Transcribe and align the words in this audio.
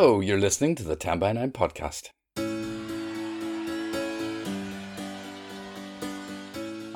Hello, 0.00 0.20
you're 0.20 0.38
listening 0.38 0.76
to 0.76 0.84
the 0.84 0.94
10 0.94 1.18
by 1.18 1.32
9 1.32 1.50
podcast. 1.50 2.10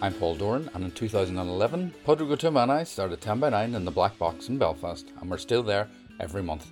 I'm 0.01 0.15
Paul 0.21 0.37
Doran, 0.37 0.71
and 0.73 0.85
in 0.85 0.93
2011, 0.93 1.95
Pádraig 2.07 2.31
Ó 2.31 2.37
Tuama 2.37 2.63
and 2.63 2.71
I 2.71 2.85
started 2.85 3.21
10 3.21 3.41
by 3.41 3.51
9 3.51 3.75
in 3.75 3.85
the 3.85 3.91
Black 3.91 4.17
Box 4.21 4.49
in 4.49 4.57
Belfast, 4.57 5.11
and 5.21 5.29
we're 5.29 5.39
still 5.39 5.65
there 5.65 5.89
every 6.21 6.45
month. 6.45 6.69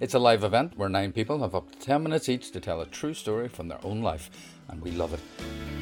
It's 0.00 0.12
a 0.12 0.18
live 0.18 0.44
event 0.44 0.76
where 0.76 0.90
nine 0.90 1.12
people 1.12 1.38
have 1.38 1.54
up 1.54 1.72
to 1.72 1.78
10 1.78 2.02
minutes 2.02 2.28
each 2.28 2.50
to 2.50 2.60
tell 2.60 2.82
a 2.82 2.86
true 2.86 3.14
story 3.14 3.48
from 3.48 3.68
their 3.68 3.80
own 3.82 4.02
life, 4.02 4.28
and 4.68 4.82
we 4.82 4.90
love 4.90 5.14
it. 5.14 5.79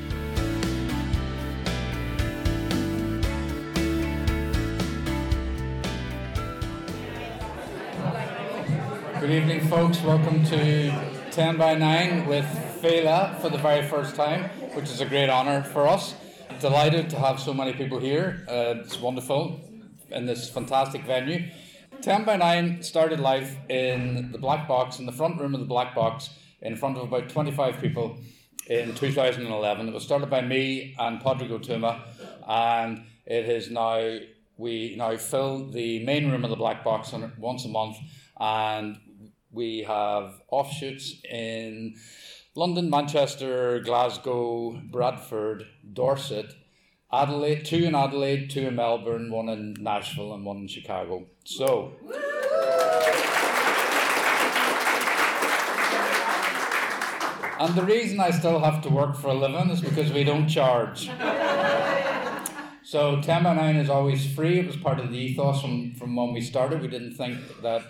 Good 9.29 9.43
evening, 9.43 9.69
folks. 9.69 10.01
Welcome 10.01 10.43
to 10.47 10.91
10 11.33 11.59
by 11.59 11.75
9 11.75 12.25
with 12.25 12.47
Féile 12.81 13.39
for 13.43 13.51
the 13.51 13.59
very 13.59 13.87
first 13.87 14.17
time, 14.17 14.45
which 14.73 14.87
is 14.87 15.03
a 15.03 15.05
great 15.05 15.29
honour 15.29 15.65
for 15.65 15.87
us. 15.87 16.15
Delighted 16.61 17.11
to 17.11 17.19
have 17.19 17.39
so 17.39 17.53
many 17.53 17.75
people 17.75 17.99
here. 17.99 18.47
Uh, 18.49 18.81
it's 18.83 18.99
wonderful 18.99 19.61
in 20.11 20.25
this 20.25 20.49
fantastic 20.49 21.05
venue. 21.05 21.47
10 22.01 22.25
by 22.25 22.37
9 22.37 22.83
started 22.83 23.21
life 23.21 23.55
in 23.69 24.33
the 24.33 24.39
Black 24.39 24.67
Box, 24.67 24.99
in 24.99 25.05
the 25.05 25.13
front 25.13 25.39
room 25.39 25.53
of 25.53 25.61
the 25.61 25.67
Black 25.67 25.95
Box, 25.95 26.31
in 26.63 26.75
front 26.75 26.97
of 26.97 27.03
about 27.03 27.29
25 27.29 27.83
people 27.83 28.17
in 28.67 28.95
2011. 28.95 29.89
It 29.89 29.93
was 29.93 30.05
started 30.05 30.31
by 30.31 30.41
me 30.41 30.97
and 30.99 31.21
Pádraig 31.21 31.51
Ó 31.51 31.63
Tuama, 31.63 32.01
and 32.49 33.05
it 33.27 33.47
is 33.47 33.71
now, 33.71 34.21
we 34.57 34.95
now 34.97 35.19
fill 35.19 35.69
the 35.69 36.03
main 36.07 36.31
room 36.31 36.45
of 36.45 36.51
the 36.51 36.57
Black 36.57 36.83
Box 36.83 37.13
once 37.39 37.67
a 37.67 37.69
month, 37.69 37.99
and 38.41 38.99
we 39.51 39.85
have 39.87 40.41
offshoots 40.51 41.21
in 41.31 41.97
London, 42.55 42.91
Manchester, 42.91 43.81
Glasgow, 43.81 44.81
Bradford, 44.91 45.65
Dorset, 45.93 46.55
Adelaide, 47.13 47.65
two 47.65 47.85
in 47.85 47.95
Adelaide, 47.95 48.51
two 48.51 48.67
in 48.67 48.77
Melbourne, 48.77 49.31
one 49.31 49.49
in 49.49 49.75
Nashville, 49.81 50.35
and 50.35 50.45
one 50.45 50.59
in 50.59 50.69
Chicago. 50.69 51.27
So. 51.45 51.93
And 57.61 57.75
the 57.75 57.83
reason 57.83 58.21
I 58.21 58.31
still 58.31 58.61
have 58.61 58.83
to 58.83 58.89
work 58.89 59.17
for 59.17 59.29
a 59.29 59.35
living 59.35 59.71
is 59.71 59.81
because 59.81 60.13
we 60.13 60.23
don't 60.23 60.47
charge. 60.47 61.11
so 62.85 63.21
10 63.21 63.43
by 63.43 63.55
9 63.55 63.77
is 63.77 63.91
always 63.91 64.33
free. 64.33 64.61
It 64.61 64.67
was 64.67 64.77
part 64.77 65.01
of 65.01 65.11
the 65.11 65.19
ethos 65.19 65.61
from, 65.61 65.95
from 65.95 66.15
when 66.15 66.33
we 66.33 66.41
started. 66.41 66.81
We 66.81 66.89
didn't 66.89 67.15
think 67.15 67.63
that 67.63 67.83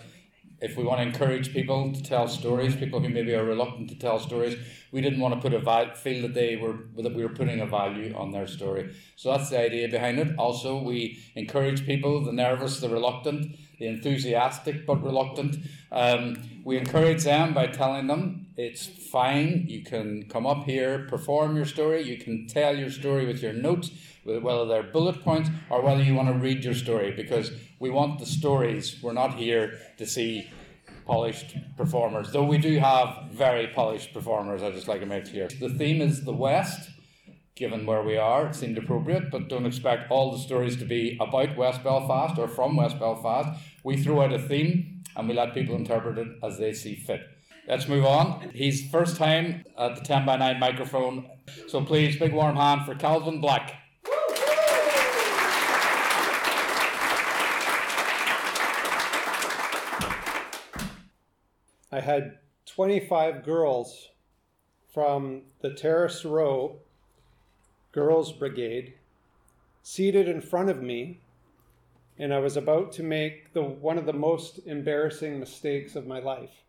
if 0.61 0.75
we 0.77 0.83
want 0.83 0.99
to 0.99 1.07
encourage 1.07 1.53
people 1.53 1.93
to 1.93 2.03
tell 2.03 2.27
stories, 2.27 2.75
people 2.75 2.99
who 2.99 3.09
maybe 3.09 3.33
are 3.33 3.43
reluctant 3.43 3.89
to 3.89 3.95
tell 3.95 4.19
stories, 4.19 4.57
we 4.91 5.01
didn't 5.01 5.19
want 5.19 5.33
to 5.35 5.41
put 5.41 5.53
a 5.53 5.59
val- 5.59 5.95
feel 5.95 6.21
that 6.23 6.33
they 6.33 6.55
were 6.55 6.77
that 6.97 7.15
we 7.15 7.23
were 7.23 7.33
putting 7.33 7.61
a 7.61 7.65
value 7.65 8.13
on 8.15 8.31
their 8.31 8.47
story. 8.47 8.93
So 9.15 9.31
that's 9.31 9.49
the 9.49 9.59
idea 9.59 9.87
behind 9.87 10.19
it. 10.19 10.37
Also, 10.37 10.81
we 10.81 11.19
encourage 11.35 11.85
people, 11.85 12.23
the 12.23 12.33
nervous, 12.33 12.79
the 12.79 12.89
reluctant, 12.89 13.55
the 13.79 13.87
enthusiastic 13.87 14.85
but 14.85 15.03
reluctant. 15.03 15.57
Um, 15.91 16.37
we 16.65 16.77
encourage 16.77 17.23
them 17.23 17.53
by 17.53 17.67
telling 17.67 18.07
them 18.07 18.47
it's 18.57 18.85
fine. 18.85 19.65
You 19.67 19.83
can 19.83 20.27
come 20.29 20.45
up 20.45 20.65
here, 20.65 21.07
perform 21.07 21.55
your 21.55 21.65
story. 21.65 22.01
You 22.01 22.17
can 22.17 22.47
tell 22.47 22.75
your 22.75 22.91
story 22.91 23.25
with 23.25 23.41
your 23.41 23.53
notes, 23.53 23.91
whether 24.25 24.65
they're 24.65 24.83
bullet 24.83 25.23
points 25.23 25.49
or 25.69 25.81
whether 25.81 26.03
you 26.03 26.13
want 26.15 26.27
to 26.27 26.33
read 26.33 26.63
your 26.63 26.73
story, 26.73 27.11
because 27.11 27.51
we 27.79 27.89
want 27.89 28.19
the 28.19 28.25
stories. 28.25 28.97
We're 29.01 29.13
not 29.13 29.35
here 29.35 29.79
to 29.97 30.05
see 30.05 30.49
polished 31.05 31.57
performers, 31.75 32.31
though 32.31 32.43
we 32.43 32.57
do 32.57 32.77
have 32.77 33.31
very 33.31 33.67
polished 33.67 34.13
performers. 34.13 34.61
I 34.61 34.71
just 34.71 34.87
like 34.87 34.99
to 34.99 35.05
make 35.05 35.29
clear. 35.29 35.47
The 35.47 35.69
theme 35.69 36.01
is 36.01 36.23
the 36.23 36.33
West. 36.33 36.91
Given 37.55 37.85
where 37.85 38.03
we 38.03 38.15
are, 38.15 38.47
it 38.47 38.55
seemed 38.55 38.77
appropriate, 38.77 39.29
but 39.31 39.49
don't 39.49 39.65
expect 39.65 40.09
all 40.09 40.31
the 40.31 40.37
stories 40.37 40.77
to 40.77 40.85
be 40.85 41.17
about 41.19 41.57
West 41.57 41.83
Belfast 41.83 42.39
or 42.39 42.47
from 42.47 42.77
West 42.77 42.97
Belfast. 42.99 43.49
We 43.83 43.97
throw 44.01 44.21
out 44.21 44.31
a 44.31 44.39
theme 44.39 45.03
and 45.17 45.27
we 45.27 45.33
let 45.33 45.53
people 45.53 45.75
interpret 45.75 46.17
it 46.17 46.27
as 46.41 46.57
they 46.57 46.71
see 46.71 46.95
fit. 46.95 47.19
Let's 47.67 47.89
move 47.89 48.05
on. 48.05 48.49
He's 48.53 48.89
first 48.89 49.17
time 49.17 49.65
at 49.77 49.95
the 49.95 50.01
10 50.01 50.25
by 50.25 50.37
9 50.37 50.57
microphone. 50.57 51.29
So 51.67 51.83
please, 51.83 52.17
big 52.17 52.31
warm 52.33 52.55
hand 52.55 52.85
for 52.85 52.95
Calvin 52.95 53.41
Black. 53.41 53.73
I 61.99 62.01
had 62.01 62.37
25 62.65 63.43
girls 63.43 64.07
from 64.93 65.41
the 65.59 65.73
Terrace 65.73 66.23
Row 66.23 66.77
Girls 67.91 68.31
Brigade 68.31 68.93
seated 69.83 70.29
in 70.29 70.39
front 70.39 70.69
of 70.69 70.81
me, 70.81 71.19
and 72.17 72.33
I 72.33 72.39
was 72.39 72.55
about 72.55 72.93
to 72.93 73.03
make 73.03 73.51
the, 73.51 73.63
one 73.63 73.97
of 73.97 74.05
the 74.05 74.13
most 74.13 74.61
embarrassing 74.65 75.41
mistakes 75.41 75.97
of 75.97 76.07
my 76.07 76.19
life. 76.19 76.63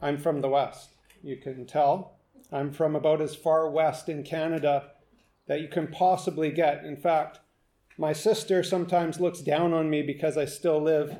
I'm 0.00 0.16
from 0.16 0.40
the 0.40 0.48
West, 0.48 0.92
you 1.22 1.36
can 1.36 1.66
tell. 1.66 2.14
I'm 2.50 2.72
from 2.72 2.96
about 2.96 3.20
as 3.20 3.34
far 3.34 3.68
west 3.68 4.08
in 4.08 4.22
Canada 4.22 4.92
that 5.46 5.60
you 5.60 5.68
can 5.68 5.88
possibly 5.88 6.50
get. 6.50 6.86
In 6.86 6.96
fact, 6.96 7.40
my 7.98 8.14
sister 8.14 8.62
sometimes 8.62 9.20
looks 9.20 9.40
down 9.40 9.74
on 9.74 9.90
me 9.90 10.00
because 10.00 10.38
I 10.38 10.46
still 10.46 10.80
live 10.80 11.18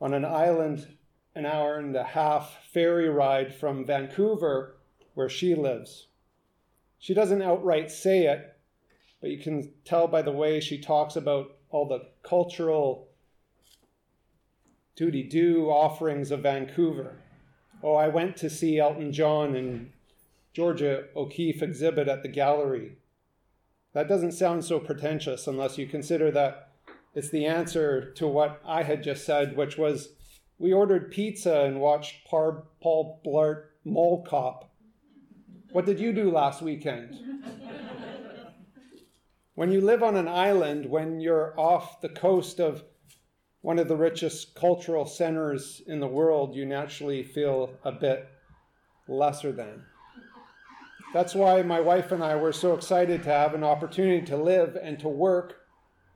on 0.00 0.14
an 0.14 0.24
island 0.24 0.86
an 1.34 1.46
hour 1.46 1.78
and 1.78 1.94
a 1.96 2.04
half 2.04 2.58
ferry 2.72 3.08
ride 3.08 3.54
from 3.54 3.84
Vancouver, 3.84 4.76
where 5.14 5.28
she 5.28 5.54
lives. 5.54 6.08
She 6.98 7.14
doesn't 7.14 7.42
outright 7.42 7.90
say 7.90 8.26
it, 8.26 8.56
but 9.20 9.30
you 9.30 9.38
can 9.38 9.72
tell 9.84 10.06
by 10.06 10.22
the 10.22 10.32
way 10.32 10.60
she 10.60 10.78
talks 10.78 11.16
about 11.16 11.56
all 11.70 11.86
the 11.88 12.08
cultural 12.22 13.08
duty 14.96 15.22
do 15.22 15.68
offerings 15.68 16.30
of 16.30 16.40
Vancouver. 16.40 17.16
Oh, 17.82 17.94
I 17.94 18.08
went 18.08 18.36
to 18.38 18.48
see 18.48 18.78
Elton 18.78 19.12
John 19.12 19.54
and 19.54 19.90
Georgia 20.52 21.04
O'Keeffe 21.16 21.62
exhibit 21.62 22.08
at 22.08 22.22
the 22.22 22.28
gallery. 22.28 22.96
That 23.92 24.08
doesn't 24.08 24.32
sound 24.32 24.64
so 24.64 24.78
pretentious 24.78 25.46
unless 25.46 25.78
you 25.78 25.86
consider 25.86 26.30
that 26.30 26.70
it's 27.14 27.30
the 27.30 27.46
answer 27.46 28.12
to 28.12 28.26
what 28.26 28.60
I 28.64 28.82
had 28.82 29.02
just 29.02 29.24
said, 29.24 29.56
which 29.56 29.76
was 29.76 30.10
we 30.64 30.72
ordered 30.72 31.10
pizza 31.10 31.64
and 31.64 31.78
watched 31.78 32.24
Par- 32.24 32.64
Paul 32.80 33.20
Blart 33.22 33.64
Mall 33.84 34.24
Cop. 34.24 34.72
What 35.72 35.84
did 35.84 36.00
you 36.00 36.10
do 36.10 36.30
last 36.30 36.62
weekend? 36.62 37.18
when 39.54 39.70
you 39.70 39.82
live 39.82 40.02
on 40.02 40.16
an 40.16 40.26
island, 40.26 40.86
when 40.86 41.20
you're 41.20 41.52
off 41.60 42.00
the 42.00 42.08
coast 42.08 42.60
of 42.60 42.82
one 43.60 43.78
of 43.78 43.88
the 43.88 43.96
richest 43.98 44.54
cultural 44.54 45.04
centers 45.04 45.82
in 45.86 46.00
the 46.00 46.06
world, 46.06 46.54
you 46.54 46.64
naturally 46.64 47.22
feel 47.22 47.74
a 47.84 47.92
bit 47.92 48.26
lesser 49.06 49.52
than. 49.52 49.84
That's 51.12 51.34
why 51.34 51.60
my 51.60 51.80
wife 51.80 52.10
and 52.10 52.24
I 52.24 52.36
were 52.36 52.54
so 52.54 52.72
excited 52.72 53.22
to 53.24 53.28
have 53.28 53.52
an 53.52 53.64
opportunity 53.64 54.24
to 54.28 54.38
live 54.38 54.78
and 54.82 54.98
to 55.00 55.08
work 55.08 55.56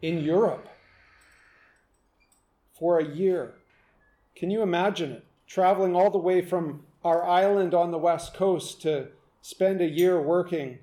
in 0.01 0.25
Europe 0.25 0.69
for 2.79 2.99
a 2.99 3.07
year. 3.07 3.53
Can 4.39 4.51
you 4.53 4.63
imagine 4.63 5.11
it? 5.11 5.25
Traveling 5.49 5.97
all 5.97 6.11
the 6.11 6.19
way 6.19 6.43
from 6.43 6.85
our 7.05 7.27
island 7.27 7.75
on 7.75 7.91
the 7.91 7.99
west 7.99 8.35
coast 8.35 8.81
to 8.83 9.09
spend 9.43 9.81
a 9.81 9.89
year 9.89 10.23
working 10.23 10.79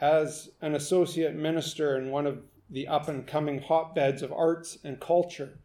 as 0.00 0.50
an 0.60 0.74
associate 0.74 1.36
minister 1.36 1.96
in 1.96 2.10
one 2.10 2.26
of 2.26 2.40
the 2.68 2.88
up 2.88 3.06
and 3.06 3.24
coming 3.24 3.62
hotbeds 3.62 4.20
of 4.20 4.32
arts 4.32 4.78
and 4.82 4.98
culture, 4.98 5.60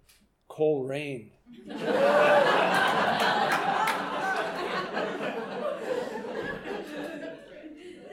Coleraine. 0.47 1.31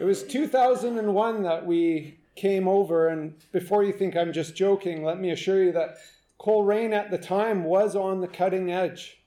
it 0.00 0.05
was 0.05 0.22
2001 0.25 1.43
that 1.43 1.67
we 1.67 2.17
came 2.37 2.67
over, 2.67 3.08
and 3.08 3.34
before 3.52 3.84
you 3.84 3.93
think 3.93 4.17
I'm 4.17 4.32
just 4.32 4.55
joking, 4.55 5.05
let 5.05 5.20
me 5.20 5.31
assure 5.31 5.62
you 5.62 5.72
that 5.72 5.99
Coleraine 6.40 6.94
at 6.94 7.10
the 7.10 7.19
time 7.19 7.64
was 7.64 7.94
on 7.94 8.22
the 8.22 8.26
cutting 8.26 8.72
edge. 8.72 9.19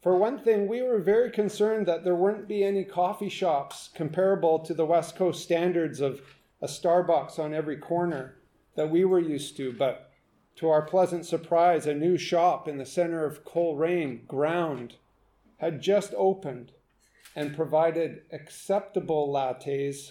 For 0.00 0.16
one 0.16 0.38
thing, 0.38 0.66
we 0.66 0.80
were 0.80 1.00
very 1.00 1.30
concerned 1.30 1.84
that 1.86 2.02
there 2.02 2.14
wouldn't 2.14 2.48
be 2.48 2.64
any 2.64 2.82
coffee 2.82 3.28
shops 3.28 3.90
comparable 3.94 4.58
to 4.60 4.72
the 4.72 4.86
West 4.86 5.14
Coast 5.14 5.42
standards 5.42 6.00
of 6.00 6.22
a 6.62 6.66
Starbucks 6.66 7.38
on 7.38 7.52
every 7.52 7.76
corner 7.76 8.38
that 8.74 8.90
we 8.90 9.04
were 9.04 9.20
used 9.20 9.54
to. 9.58 9.74
But 9.74 10.12
to 10.56 10.70
our 10.70 10.80
pleasant 10.80 11.26
surprise, 11.26 11.86
a 11.86 11.92
new 11.92 12.16
shop 12.16 12.66
in 12.66 12.78
the 12.78 12.86
center 12.86 13.26
of 13.26 13.44
Coleraine 13.44 14.24
Ground 14.26 14.94
had 15.58 15.82
just 15.82 16.14
opened 16.16 16.72
and 17.36 17.54
provided 17.54 18.22
acceptable 18.32 19.28
lattes 19.28 20.10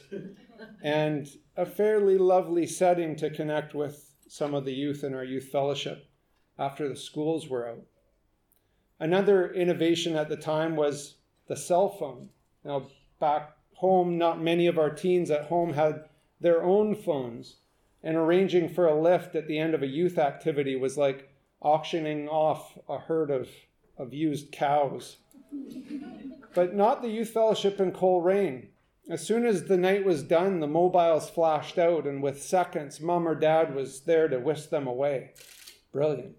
and 0.84 1.28
a 1.58 1.66
fairly 1.66 2.20
lovely 2.20 2.68
setting 2.68 3.16
to 3.16 3.32
connect 3.32 3.74
with 3.74 4.14
some 4.28 4.54
of 4.54 4.64
the 4.64 4.74
youth 4.74 5.04
in 5.04 5.16
our 5.16 5.24
youth 5.24 5.46
fellowship 5.46 6.06
after 6.62 6.88
the 6.88 6.96
schools 6.96 7.48
were 7.48 7.68
out. 7.68 7.86
Another 9.00 9.52
innovation 9.52 10.16
at 10.16 10.30
the 10.30 10.38
time 10.38 10.76
was 10.76 11.16
the 11.48 11.56
cell 11.56 11.90
phone. 11.90 12.30
Now, 12.64 12.88
back 13.20 13.58
home, 13.74 14.20
not 14.20 14.40
many 14.40 14.68
of 14.68 14.78
our 14.78 14.92
teens 14.92 15.32
at 15.32 15.46
home 15.46 15.74
had 15.74 16.06
their 16.40 16.64
own 16.64 16.94
phones, 16.94 17.56
and 18.04 18.16
arranging 18.16 18.70
for 18.70 18.86
a 18.86 19.00
lift 19.00 19.36
at 19.36 19.48
the 19.48 19.58
end 19.58 19.74
of 19.74 19.82
a 19.82 19.88
youth 19.88 20.20
activity 20.20 20.76
was 20.76 20.98
like 20.98 21.30
auctioning 21.62 22.28
off 22.28 22.78
a 22.88 23.00
herd 23.00 23.32
of, 23.32 23.50
of 23.98 24.14
used 24.14 24.52
cows. 24.52 25.18
but 26.54 26.76
not 26.76 27.02
the 27.02 27.10
youth 27.10 27.30
fellowship 27.30 27.80
in 27.80 27.92
Coleraine. 27.92 28.68
As 29.10 29.26
soon 29.26 29.46
as 29.46 29.66
the 29.66 29.78
night 29.78 30.06
was 30.06 30.22
done, 30.22 30.60
the 30.60 30.68
mobiles 30.68 31.28
flashed 31.30 31.80
out, 31.80 32.06
and 32.06 32.22
with 32.22 32.42
seconds, 32.42 33.02
mom 33.02 33.28
or 33.28 33.36
dad 33.36 33.74
was 33.74 34.02
there 34.02 34.28
to 34.28 34.40
whisk 34.40 34.70
them 34.70 34.86
away. 34.86 35.32
Brilliant. 35.92 36.36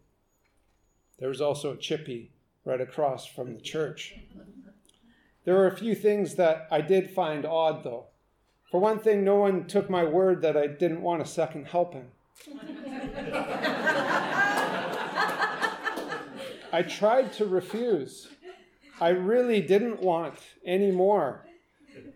There 1.22 1.28
was 1.28 1.40
also 1.40 1.72
a 1.74 1.76
chippy 1.76 2.32
right 2.64 2.80
across 2.80 3.26
from 3.26 3.54
the 3.54 3.60
church. 3.60 4.16
There 5.44 5.54
were 5.54 5.68
a 5.68 5.76
few 5.76 5.94
things 5.94 6.34
that 6.34 6.66
I 6.68 6.80
did 6.80 7.10
find 7.10 7.46
odd, 7.46 7.84
though. 7.84 8.06
For 8.68 8.80
one 8.80 8.98
thing, 8.98 9.22
no 9.22 9.36
one 9.36 9.68
took 9.68 9.88
my 9.88 10.02
word 10.02 10.42
that 10.42 10.56
I 10.56 10.66
didn't 10.66 11.00
want 11.00 11.22
a 11.22 11.24
second 11.24 11.68
helping. 11.68 12.08
I 16.72 16.82
tried 16.88 17.32
to 17.34 17.46
refuse. 17.46 18.28
I 19.00 19.10
really 19.10 19.60
didn't 19.60 20.02
want 20.02 20.40
any 20.66 20.90
more. 20.90 21.46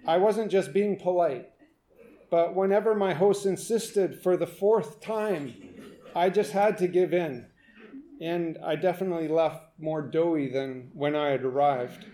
I 0.05 0.17
wasn't 0.17 0.51
just 0.51 0.73
being 0.73 0.99
polite. 0.99 1.49
But 2.29 2.57
whenever 2.57 2.93
my 2.93 3.15
host 3.15 3.47
insisted 3.47 4.21
for 4.21 4.37
the 4.37 4.49
fourth 4.49 5.01
time, 5.01 5.55
I 6.17 6.29
just 6.29 6.51
had 6.51 6.77
to 6.79 6.89
give 6.89 7.15
in. 7.15 7.47
And 8.21 8.59
I 8.65 8.77
definitely 8.77 9.29
left 9.29 9.63
more 9.79 10.03
doughy 10.03 10.49
than 10.49 10.91
when 10.95 11.15
I 11.15 11.31
had 11.31 11.43
arrived. 11.43 12.07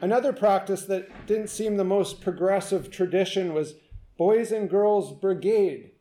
Another 0.00 0.32
practice 0.32 0.82
that 0.84 1.26
didn't 1.26 1.48
seem 1.48 1.76
the 1.76 1.84
most 1.84 2.20
progressive 2.20 2.90
tradition 2.90 3.54
was 3.54 3.74
Boys 4.16 4.52
and 4.52 4.68
Girls 4.68 5.12
Brigade. 5.12 5.92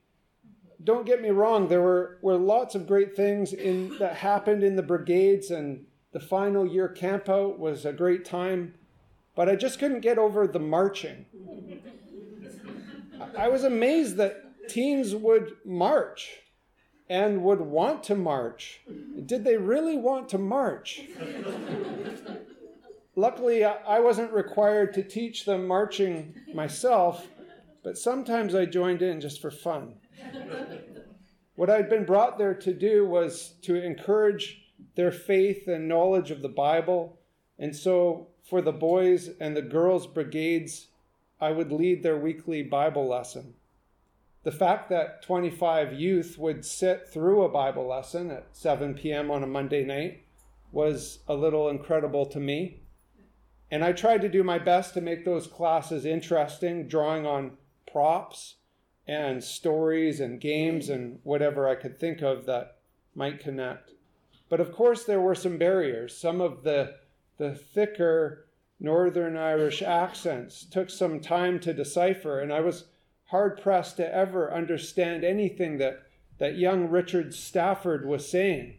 Don't 0.84 1.06
get 1.06 1.22
me 1.22 1.30
wrong, 1.30 1.68
there 1.68 1.82
were, 1.82 2.18
were 2.22 2.38
lots 2.38 2.76
of 2.76 2.88
great 2.88 3.16
things 3.16 3.54
in, 3.54 3.98
that 4.00 4.18
happened 4.18 4.64
in 4.64 4.76
the 4.76 4.84
brigades, 4.84 5.50
and 5.50 5.86
the 6.12 6.20
final 6.20 6.68
year 6.68 6.94
campout 6.96 7.58
was 7.58 7.86
a 7.86 7.94
great 7.94 8.26
time, 8.26 8.74
but 9.36 9.48
I 9.48 9.56
just 9.56 9.80
couldn't 9.80 10.02
get 10.02 10.18
over 10.18 10.46
the 10.46 10.60
marching. 10.60 11.26
I 13.38 13.48
was 13.48 13.64
amazed 13.64 14.18
that 14.18 14.44
teens 14.68 15.16
would 15.16 15.54
march 15.64 16.43
and 17.10 17.44
would 17.44 17.62
want 17.62 18.04
to 18.04 18.16
march. 18.16 18.82
Did 19.26 19.44
they 19.44 19.58
really 19.58 19.98
want 19.98 20.30
to 20.30 20.38
march? 20.38 21.02
Luckily, 23.16 23.64
I 23.64 24.00
wasn't 24.00 24.32
required 24.32 24.94
to 24.94 25.04
teach 25.04 25.46
them 25.46 25.68
marching 25.68 26.34
myself, 26.54 27.28
but 27.84 27.98
sometimes 27.98 28.56
I 28.56 28.66
joined 28.66 29.04
in 29.04 29.22
just 29.22 29.42
for 29.42 29.52
fun. 29.52 29.96
What 31.56 31.70
I'd 31.70 31.90
been 31.90 32.06
brought 32.06 32.40
there 32.40 32.56
to 32.56 32.74
do 32.74 33.06
was 33.06 33.54
to 33.62 33.76
encourage 33.76 34.64
their 34.96 35.12
faith 35.12 35.68
and 35.68 35.88
knowledge 35.88 36.32
of 36.32 36.42
the 36.42 36.50
Bible. 36.50 37.20
And 37.60 37.76
so, 37.76 38.30
for 38.44 38.62
the 38.62 38.72
boys 38.72 39.30
and 39.40 39.56
the 39.56 39.62
girls' 39.62 40.08
brigades, 40.08 40.88
I 41.40 41.52
would 41.52 41.72
lead 41.72 42.02
their 42.02 42.18
weekly 42.18 42.64
Bible 42.64 43.08
lesson. 43.08 43.54
The 44.44 44.52
fact 44.52 44.90
that 44.90 45.22
25 45.22 45.94
youth 45.94 46.38
would 46.38 46.66
sit 46.66 47.08
through 47.08 47.44
a 47.44 47.50
Bible 47.50 47.88
lesson 47.88 48.30
at 48.30 48.48
7 48.52 48.94
p.m. 48.94 49.32
on 49.32 49.42
a 49.42 49.48
Monday 49.48 49.86
night 49.86 50.24
was 50.72 51.20
a 51.28 51.34
little 51.34 51.70
incredible 51.70 52.26
to 52.26 52.40
me. 52.40 52.82
And 53.72 53.84
I 53.84 53.94
tried 53.94 54.22
to 54.22 54.30
do 54.30 54.44
my 54.44 54.60
best 54.60 54.94
to 54.94 55.02
make 55.02 55.24
those 55.24 55.48
classes 55.48 56.06
interesting, 56.06 56.88
drawing 56.88 57.26
on 57.26 57.58
props 57.90 58.56
and 59.08 59.44
stories 59.44 60.20
and 60.20 60.42
games 60.42 60.90
and 60.90 61.20
whatever 61.24 61.68
I 61.68 61.76
could 61.76 62.00
think 62.00 62.22
of 62.22 62.46
that 62.46 62.78
might 63.16 63.40
connect. 63.40 63.92
But 64.50 64.60
of 64.60 64.72
course, 64.74 65.06
there 65.06 65.22
were 65.22 65.36
some 65.36 65.58
barriers. 65.58 66.18
Some 66.18 66.42
of 66.42 66.64
the, 66.64 66.96
the 67.38 67.56
thicker 67.56 68.48
Northern 68.80 69.38
Irish 69.38 69.82
accents 69.82 70.66
took 70.66 70.90
some 70.90 71.20
time 71.20 71.60
to 71.62 71.74
decipher, 71.74 72.40
and 72.42 72.52
I 72.52 72.60
was 72.60 72.86
hard 73.34 73.60
pressed 73.60 73.98
to 73.98 74.16
ever 74.16 74.54
understand 74.54 75.24
anything 75.24 75.80
that, 75.80 76.04
that 76.38 76.56
young 76.56 76.88
Richard 76.88 77.34
Stafford 77.34 78.06
was 78.06 78.30
saying. 78.30 78.76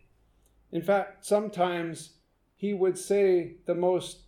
In 0.71 0.81
fact, 0.81 1.27
sometimes 1.27 2.11
he 2.55 2.73
would 2.73 2.97
say 2.97 3.57
the 3.67 3.75
most 3.75 4.21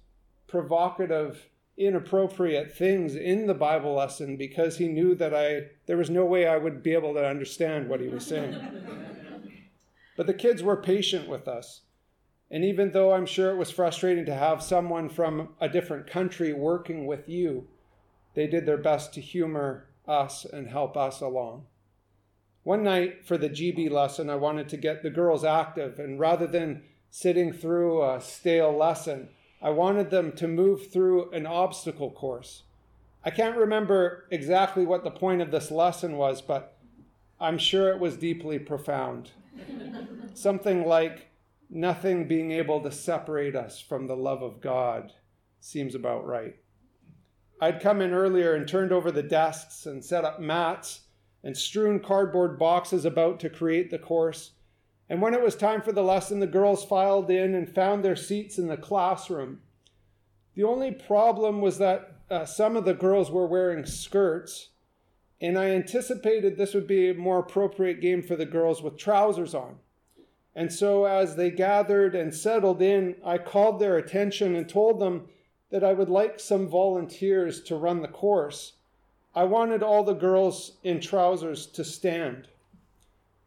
provocative, 0.48 1.48
inappropriate 1.78 2.76
things 2.76 3.14
in 3.14 3.46
the 3.46 3.54
Bible 3.54 3.94
lesson 3.94 4.36
because 4.36 4.78
he 4.78 4.88
knew 4.88 5.14
that 5.14 5.32
I 5.32 5.68
there 5.86 5.96
was 5.96 6.10
no 6.10 6.24
way 6.24 6.44
I 6.44 6.56
would 6.56 6.82
be 6.82 6.94
able 6.94 7.14
to 7.14 7.24
understand 7.24 7.88
what 7.88 8.00
he 8.00 8.08
was 8.08 8.26
saying. 8.26 8.60
but 10.16 10.26
the 10.26 10.34
kids 10.34 10.60
were 10.60 10.76
patient 10.76 11.28
with 11.28 11.46
us. 11.46 11.82
And 12.50 12.64
even 12.64 12.90
though 12.90 13.12
I'm 13.12 13.26
sure 13.26 13.52
it 13.52 13.58
was 13.58 13.70
frustrating 13.70 14.26
to 14.26 14.34
have 14.34 14.60
someone 14.60 15.08
from 15.08 15.50
a 15.60 15.68
different 15.68 16.08
country 16.08 16.52
working 16.52 17.06
with 17.06 17.28
you, 17.28 17.68
they 18.34 18.48
did 18.48 18.66
their 18.66 18.76
best 18.76 19.14
to 19.14 19.20
humor 19.20 19.86
us 20.06 20.44
and 20.44 20.68
help 20.68 20.96
us 20.96 21.20
along. 21.20 21.66
One 22.62 22.82
night 22.82 23.24
for 23.24 23.38
the 23.38 23.48
GB 23.48 23.90
lesson, 23.90 24.28
I 24.28 24.34
wanted 24.36 24.68
to 24.70 24.76
get 24.76 25.02
the 25.02 25.10
girls 25.10 25.44
active, 25.44 25.98
and 25.98 26.18
rather 26.18 26.46
than 26.46 26.82
sitting 27.10 27.52
through 27.52 28.02
a 28.02 28.20
stale 28.20 28.76
lesson, 28.76 29.28
I 29.62 29.70
wanted 29.70 30.10
them 30.10 30.32
to 30.32 30.48
move 30.48 30.90
through 30.90 31.30
an 31.30 31.46
obstacle 31.46 32.10
course. 32.10 32.64
I 33.24 33.30
can't 33.30 33.56
remember 33.56 34.26
exactly 34.30 34.84
what 34.84 35.04
the 35.04 35.10
point 35.10 35.42
of 35.42 35.50
this 35.50 35.70
lesson 35.70 36.16
was, 36.16 36.42
but 36.42 36.76
I'm 37.40 37.58
sure 37.58 37.90
it 37.90 38.00
was 38.00 38.16
deeply 38.16 38.58
profound. 38.58 39.30
Something 40.34 40.86
like 40.86 41.28
nothing 41.70 42.28
being 42.28 42.52
able 42.52 42.80
to 42.80 42.92
separate 42.92 43.56
us 43.56 43.80
from 43.80 44.06
the 44.06 44.16
love 44.16 44.42
of 44.42 44.60
God 44.60 45.12
seems 45.60 45.94
about 45.94 46.26
right. 46.26 46.56
I'd 47.60 47.80
come 47.80 48.00
in 48.00 48.12
earlier 48.12 48.54
and 48.54 48.68
turned 48.68 48.92
over 48.92 49.10
the 49.10 49.22
desks 49.22 49.86
and 49.86 50.04
set 50.04 50.24
up 50.24 50.40
mats 50.40 51.02
and 51.42 51.56
strewn 51.56 52.00
cardboard 52.00 52.58
boxes 52.58 53.04
about 53.04 53.40
to 53.40 53.50
create 53.50 53.90
the 53.90 53.98
course. 53.98 54.52
And 55.08 55.22
when 55.22 55.34
it 55.34 55.42
was 55.42 55.54
time 55.54 55.80
for 55.80 55.92
the 55.92 56.02
lesson, 56.02 56.40
the 56.40 56.46
girls 56.46 56.84
filed 56.84 57.30
in 57.30 57.54
and 57.54 57.72
found 57.72 58.04
their 58.04 58.16
seats 58.16 58.58
in 58.58 58.66
the 58.66 58.76
classroom. 58.76 59.60
The 60.54 60.64
only 60.64 60.90
problem 60.90 61.60
was 61.60 61.78
that 61.78 62.16
uh, 62.28 62.44
some 62.44 62.76
of 62.76 62.84
the 62.84 62.94
girls 62.94 63.30
were 63.30 63.46
wearing 63.46 63.86
skirts, 63.86 64.70
and 65.40 65.58
I 65.58 65.66
anticipated 65.66 66.56
this 66.56 66.74
would 66.74 66.86
be 66.86 67.10
a 67.10 67.14
more 67.14 67.38
appropriate 67.38 68.00
game 68.00 68.22
for 68.22 68.36
the 68.36 68.46
girls 68.46 68.82
with 68.82 68.98
trousers 68.98 69.54
on. 69.54 69.76
And 70.54 70.72
so, 70.72 71.04
as 71.04 71.36
they 71.36 71.50
gathered 71.50 72.14
and 72.14 72.34
settled 72.34 72.80
in, 72.80 73.16
I 73.24 73.38
called 73.38 73.78
their 73.78 73.98
attention 73.98 74.56
and 74.56 74.68
told 74.68 74.98
them 74.98 75.28
that 75.70 75.84
I 75.84 75.92
would 75.92 76.08
like 76.08 76.38
some 76.38 76.68
volunteers 76.68 77.60
to 77.62 77.76
run 77.76 78.02
the 78.02 78.08
course. 78.08 78.72
I 79.34 79.44
wanted 79.44 79.82
all 79.82 80.04
the 80.04 80.14
girls 80.14 80.72
in 80.82 81.00
trousers 81.00 81.66
to 81.66 81.84
stand. 81.84 82.48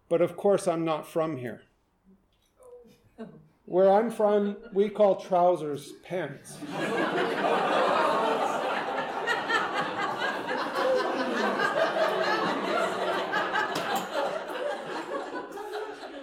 But 0.09 0.21
of 0.21 0.35
course, 0.35 0.67
I'm 0.67 0.85
not 0.85 1.07
from 1.07 1.37
here. 1.37 1.61
Where 3.65 3.91
I'm 3.91 4.09
from, 4.09 4.57
we 4.73 4.89
call 4.89 5.15
trousers 5.15 5.93
pants. 6.03 6.57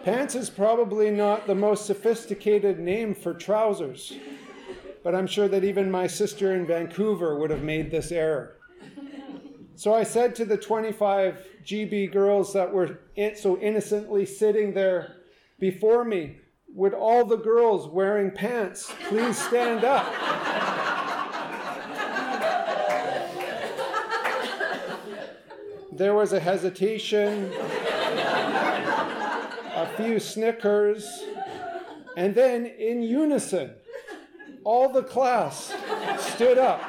pants 0.03 0.37
is 0.37 0.49
probably 0.51 1.11
not 1.11 1.49
the 1.49 1.55
most 1.55 1.85
sophisticated 1.87 2.79
name 2.79 3.13
for 3.13 3.35
trousers, 3.35 4.13
but 5.07 5.15
I'm 5.15 5.29
sure 5.29 5.47
that 5.47 5.63
even 5.63 5.89
my 5.89 6.09
sister 6.09 6.53
in 6.57 6.67
Vancouver 6.67 7.39
would 7.39 7.51
have 7.51 7.63
made 7.63 7.93
this 7.93 8.11
error. 8.11 8.57
So 9.77 9.95
I 9.95 10.03
said 10.03 10.35
to 10.37 10.45
the 10.45 10.57
25 10.57 11.47
GB 11.65 12.11
girls 12.11 12.53
that 12.55 12.73
were 12.73 12.99
so 13.37 13.57
innocently 13.59 14.27
sitting 14.27 14.73
there 14.75 15.17
before 15.61 16.05
me, 16.05 16.39
Would 16.75 16.93
all 16.93 17.25
the 17.25 17.37
girls 17.37 17.87
wearing 17.87 18.33
pants 18.33 18.93
please 19.05 19.39
stand 19.39 19.85
up? 19.85 20.07
there 25.93 26.15
was 26.15 26.33
a 26.33 26.41
hesitation, 26.41 27.53
a 29.77 29.89
few 29.97 30.19
snickers, 30.19 31.07
and 32.17 32.35
then 32.35 32.67
in 32.67 33.05
unison, 33.05 33.75
all 34.67 34.89
the 34.89 35.03
class 35.03 35.73
stood 36.19 36.59
up. 36.59 36.83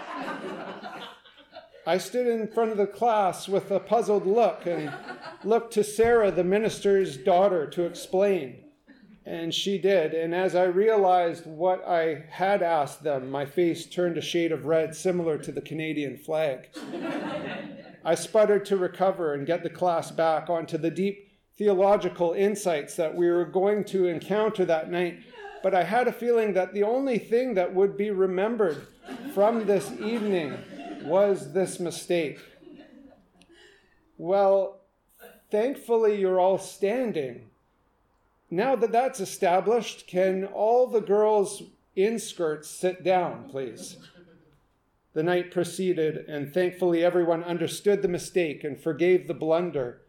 I 1.85 1.99
stood 1.99 2.25
in 2.25 2.47
front 2.47 2.71
of 2.71 2.77
the 2.77 2.87
class 2.87 3.47
with 3.47 3.69
a 3.69 3.79
puzzled 3.79 4.25
look 4.25 4.65
and 4.65 4.91
looked 5.43 5.73
to 5.73 5.83
Sarah, 5.83 6.31
the 6.31 6.43
minister's 6.43 7.17
daughter, 7.17 7.67
to 7.67 7.83
explain. 7.83 8.63
And 9.27 9.53
she 9.53 9.77
did. 9.77 10.15
And 10.15 10.33
as 10.33 10.55
I 10.55 10.63
realized 10.63 11.45
what 11.45 11.87
I 11.87 12.25
had 12.31 12.63
asked 12.63 13.03
them, 13.03 13.29
my 13.29 13.45
face 13.45 13.85
turned 13.85 14.17
a 14.17 14.21
shade 14.21 14.51
of 14.51 14.65
red 14.65 14.95
similar 14.95 15.37
to 15.37 15.51
the 15.51 15.61
Canadian 15.61 16.17
flag. 16.17 16.69
I 18.03 18.15
sputtered 18.15 18.65
to 18.65 18.77
recover 18.77 19.35
and 19.35 19.45
get 19.45 19.61
the 19.61 19.69
class 19.69 20.09
back 20.09 20.49
onto 20.49 20.79
the 20.79 20.89
deep 20.89 21.29
theological 21.57 22.33
insights 22.33 22.95
that 22.95 23.15
we 23.15 23.29
were 23.29 23.45
going 23.45 23.83
to 23.83 24.07
encounter 24.07 24.65
that 24.65 24.89
night. 24.89 25.19
But 25.63 25.73
I 25.73 25.83
had 25.83 26.07
a 26.07 26.13
feeling 26.13 26.53
that 26.53 26.73
the 26.73 26.83
only 26.83 27.17
thing 27.17 27.55
that 27.55 27.73
would 27.73 27.97
be 27.97 28.11
remembered 28.11 28.87
from 29.33 29.65
this 29.65 29.91
evening 29.99 30.57
was 31.03 31.53
this 31.53 31.79
mistake. 31.79 32.39
Well, 34.17 34.79
thankfully, 35.51 36.19
you're 36.19 36.39
all 36.39 36.57
standing. 36.57 37.49
Now 38.49 38.75
that 38.75 38.91
that's 38.91 39.19
established, 39.19 40.07
can 40.07 40.45
all 40.45 40.87
the 40.87 41.01
girls 41.01 41.63
in 41.95 42.19
skirts 42.19 42.69
sit 42.69 43.03
down, 43.03 43.49
please? 43.49 43.97
The 45.13 45.23
night 45.23 45.51
proceeded, 45.51 46.17
and 46.29 46.53
thankfully 46.53 47.03
everyone 47.03 47.43
understood 47.43 48.01
the 48.01 48.07
mistake 48.07 48.63
and 48.63 48.79
forgave 48.79 49.27
the 49.27 49.33
blunder. 49.33 50.01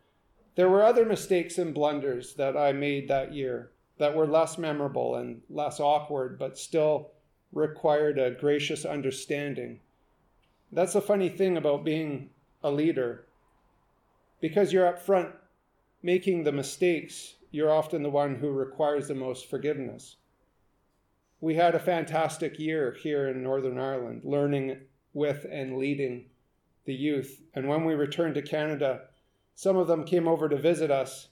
There 0.55 0.69
were 0.69 0.83
other 0.83 1.05
mistakes 1.05 1.57
and 1.57 1.73
blunders 1.73 2.35
that 2.35 2.57
I 2.57 2.73
made 2.73 3.09
that 3.09 3.33
year 3.33 3.71
that 3.99 4.15
were 4.15 4.27
less 4.27 4.59
memorable 4.59 5.17
and 5.17 5.43
less 5.51 5.81
awkward, 5.81 6.39
but 6.39 6.59
still 6.59 7.11
required 7.53 8.19
a 8.19 8.31
gracious 8.31 8.85
understanding. 8.85 9.81
That's 10.71 10.93
the 10.93 11.01
funny 11.01 11.29
thing 11.29 11.57
about 11.57 11.85
being 11.85 12.31
a 12.63 12.71
leader. 12.71 13.27
Because 14.41 14.73
you're 14.73 14.87
up 14.87 15.01
front 15.01 15.31
making 16.03 16.45
the 16.45 16.53
mistakes, 16.53 17.35
you're 17.51 17.73
often 17.73 18.03
the 18.03 18.11
one 18.11 18.37
who 18.37 18.51
requires 18.51 19.09
the 19.09 19.15
most 19.15 19.49
forgiveness. 19.49 20.17
We 21.41 21.55
had 21.55 21.75
a 21.75 21.81
fantastic 21.81 22.59
year 22.59 22.97
here 23.01 23.29
in 23.29 23.43
Northern 23.43 23.79
Ireland, 23.79 24.23
learning 24.25 24.79
with 25.15 25.47
and 25.51 25.79
leading 25.79 26.27
the 26.85 26.95
youth. 26.95 27.43
And 27.55 27.69
when 27.69 27.85
we 27.85 27.95
returned 27.95 28.35
to 28.35 28.43
Canada, 28.43 29.03
some 29.55 29.77
of 29.77 29.89
them 29.89 30.05
came 30.05 30.29
over 30.29 30.49
to 30.49 30.57
visit 30.57 30.91
us, 30.91 31.29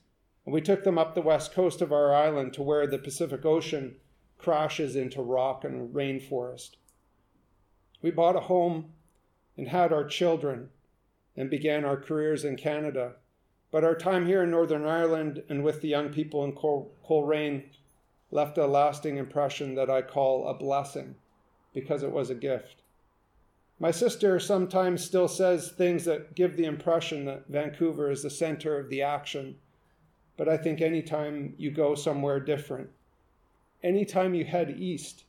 and 0.47 0.55
we 0.55 0.61
took 0.63 0.85
them 0.85 0.97
up 0.97 1.15
the 1.15 1.21
west 1.21 1.53
coast 1.53 1.83
of 1.83 1.93
our 1.93 2.15
island 2.15 2.55
to 2.55 2.63
where 2.63 2.87
the 2.87 2.99
Pacific 2.99 3.45
Ocean 3.45 3.97
crashes 4.39 4.97
into 4.97 5.21
rock 5.21 5.65
and 5.65 5.93
rainforest. 5.93 6.77
We 8.01 8.13
bought 8.13 8.37
a 8.37 8.41
home 8.41 8.93
and 9.57 9.69
had 9.69 9.93
our 9.93 10.05
children 10.05 10.71
and 11.37 11.51
began 11.51 11.85
our 11.85 11.97
careers 11.97 12.45
in 12.45 12.57
Canada. 12.57 13.17
But 13.73 13.85
our 13.85 13.97
time 13.97 14.27
here 14.27 14.45
in 14.45 14.51
Northern 14.51 14.87
Ireland 14.87 15.43
and 15.49 15.65
with 15.65 15.81
the 15.81 15.89
young 15.89 16.11
people 16.11 16.45
in 16.45 16.53
Col- 16.53 16.93
Coleraine 17.07 17.65
left 18.31 18.57
a 18.57 18.67
lasting 18.67 19.17
impression 19.17 19.75
that 19.75 19.91
I 19.91 20.03
call 20.03 20.47
a 20.47 20.55
blessing 20.55 21.17
because 21.75 22.03
it 22.03 22.13
was 22.13 22.31
a 22.31 22.35
gift. 22.35 22.83
My 23.79 23.91
sister 23.91 24.41
sometimes 24.41 25.05
still 25.05 25.29
says 25.29 25.71
things 25.71 26.05
that 26.05 26.35
give 26.35 26.57
the 26.57 26.65
impression 26.65 27.25
that 27.27 27.49
Vancouver 27.49 28.11
is 28.11 28.23
the 28.23 28.31
center 28.31 28.79
of 28.79 28.89
the 28.89 29.03
action. 29.03 29.57
But 30.37 30.49
I 30.49 30.57
think 30.57 30.81
anytime 30.81 31.55
you 31.57 31.71
go 31.71 31.95
somewhere 31.95 32.41
different, 32.41 32.91
anytime 33.83 34.35
you 34.35 34.45
head 34.45 34.77
east, 34.79 35.25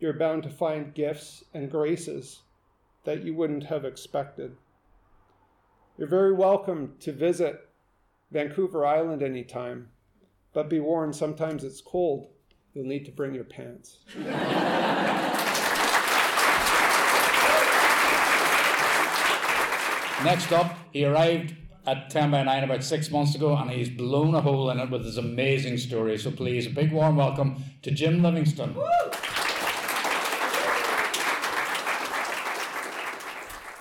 you're 0.00 0.12
bound 0.12 0.42
to 0.42 0.50
find 0.50 0.94
gifts 0.94 1.44
and 1.54 1.70
graces 1.70 2.40
that 3.04 3.22
you 3.22 3.34
wouldn't 3.34 3.64
have 3.64 3.84
expected. 3.84 4.56
You're 5.96 6.08
very 6.08 6.34
welcome 6.34 6.94
to 7.00 7.12
visit 7.12 7.68
Vancouver 8.32 8.84
Island 8.84 9.22
anytime, 9.22 9.88
but 10.52 10.68
be 10.68 10.80
warned 10.80 11.14
sometimes 11.14 11.62
it's 11.62 11.80
cold. 11.80 12.28
You'll 12.74 12.86
need 12.86 13.06
to 13.06 13.12
bring 13.12 13.32
your 13.32 13.44
pants. 13.44 13.98
Next 20.24 20.50
up, 20.52 20.76
he 20.92 21.04
arrived 21.04 21.54
at 21.86 22.10
10 22.10 22.30
by 22.30 22.42
9 22.42 22.64
about 22.64 22.82
six 22.82 23.10
months 23.10 23.34
ago 23.34 23.56
and 23.56 23.70
he's 23.70 23.88
blown 23.88 24.34
a 24.34 24.40
hole 24.40 24.70
in 24.70 24.80
it 24.80 24.90
with 24.90 25.04
his 25.04 25.18
amazing 25.18 25.78
story. 25.78 26.18
So 26.18 26.30
please, 26.30 26.66
a 26.66 26.70
big 26.70 26.92
warm 26.92 27.16
welcome 27.16 27.62
to 27.82 27.90
Jim 27.90 28.22
Livingstone. 28.22 28.74
Woo! 28.74 28.82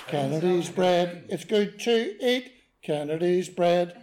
Kennedy's 0.08 0.70
bread, 0.70 1.26
it's 1.30 1.46
good 1.46 1.80
to 1.80 2.16
eat. 2.24 2.52
Kennedy's 2.84 3.50
bread, 3.50 4.00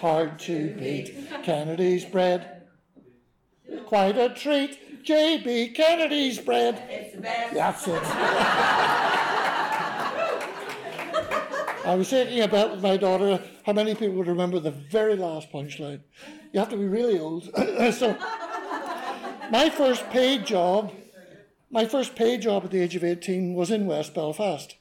hard 0.00 0.38
to 0.38 0.74
beat. 0.74 1.14
Kennedy's 1.42 2.06
bread, 2.06 2.62
quite 3.86 4.16
a 4.16 4.30
treat. 4.30 5.04
JB 5.04 5.74
Kennedy's 5.74 6.38
bread. 6.38 6.82
It's 6.88 7.14
the 7.14 7.20
best. 7.20 7.54
That's 7.54 7.86
it. 7.86 9.30
I 11.84 11.94
was 11.96 12.10
thinking 12.10 12.40
about 12.40 12.72
with 12.72 12.82
my 12.82 12.96
daughter 12.96 13.42
how 13.64 13.72
many 13.72 13.94
people 13.94 14.16
would 14.16 14.26
remember 14.26 14.58
the 14.58 14.70
very 14.70 15.16
last 15.16 15.52
punchline. 15.52 16.00
You 16.52 16.60
have 16.60 16.70
to 16.70 16.76
be 16.76 16.86
really 16.86 17.18
old. 17.18 17.44
so, 17.94 18.16
my 19.50 19.70
first 19.70 20.08
paid 20.10 20.46
job 20.46 20.92
my 21.74 21.86
first 21.86 22.14
paid 22.14 22.40
job 22.40 22.62
at 22.64 22.70
the 22.70 22.80
age 22.80 22.94
of 22.94 23.02
18 23.02 23.52
was 23.54 23.72
in 23.72 23.86
West 23.86 24.14
Belfast. 24.14 24.76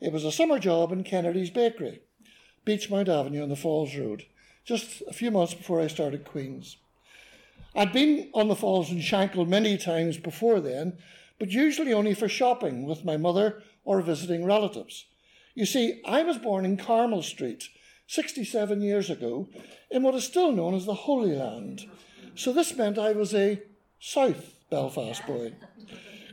It 0.00 0.10
was 0.10 0.24
a 0.24 0.32
summer 0.32 0.58
job 0.58 0.90
in 0.90 1.04
Kennedy's 1.04 1.50
Bakery, 1.50 2.00
Beechmount 2.64 3.08
Avenue 3.08 3.42
on 3.42 3.50
the 3.50 3.56
Falls 3.56 3.94
Road, 3.94 4.24
just 4.64 5.02
a 5.06 5.12
few 5.12 5.30
months 5.30 5.52
before 5.52 5.82
I 5.82 5.86
started 5.86 6.24
Queen's. 6.24 6.78
I'd 7.74 7.92
been 7.92 8.30
on 8.32 8.48
the 8.48 8.56
Falls 8.56 8.90
in 8.90 9.00
Shankill 9.00 9.46
many 9.46 9.76
times 9.76 10.16
before 10.16 10.60
then, 10.60 10.96
but 11.38 11.50
usually 11.50 11.92
only 11.92 12.14
for 12.14 12.26
shopping 12.26 12.86
with 12.86 13.04
my 13.04 13.18
mother 13.18 13.62
or 13.84 14.00
visiting 14.00 14.46
relatives. 14.46 15.04
You 15.54 15.66
see, 15.66 16.00
I 16.06 16.22
was 16.22 16.38
born 16.38 16.64
in 16.64 16.76
Carmel 16.76 17.22
Street 17.22 17.68
67 18.06 18.80
years 18.80 19.10
ago 19.10 19.48
in 19.90 20.02
what 20.02 20.14
is 20.14 20.24
still 20.24 20.52
known 20.52 20.74
as 20.74 20.86
the 20.86 20.94
Holy 20.94 21.34
Land. 21.34 21.88
So 22.34 22.52
this 22.52 22.76
meant 22.76 22.98
I 22.98 23.12
was 23.12 23.34
a 23.34 23.62
South 23.98 24.54
Belfast 24.70 25.26
boy. 25.26 25.54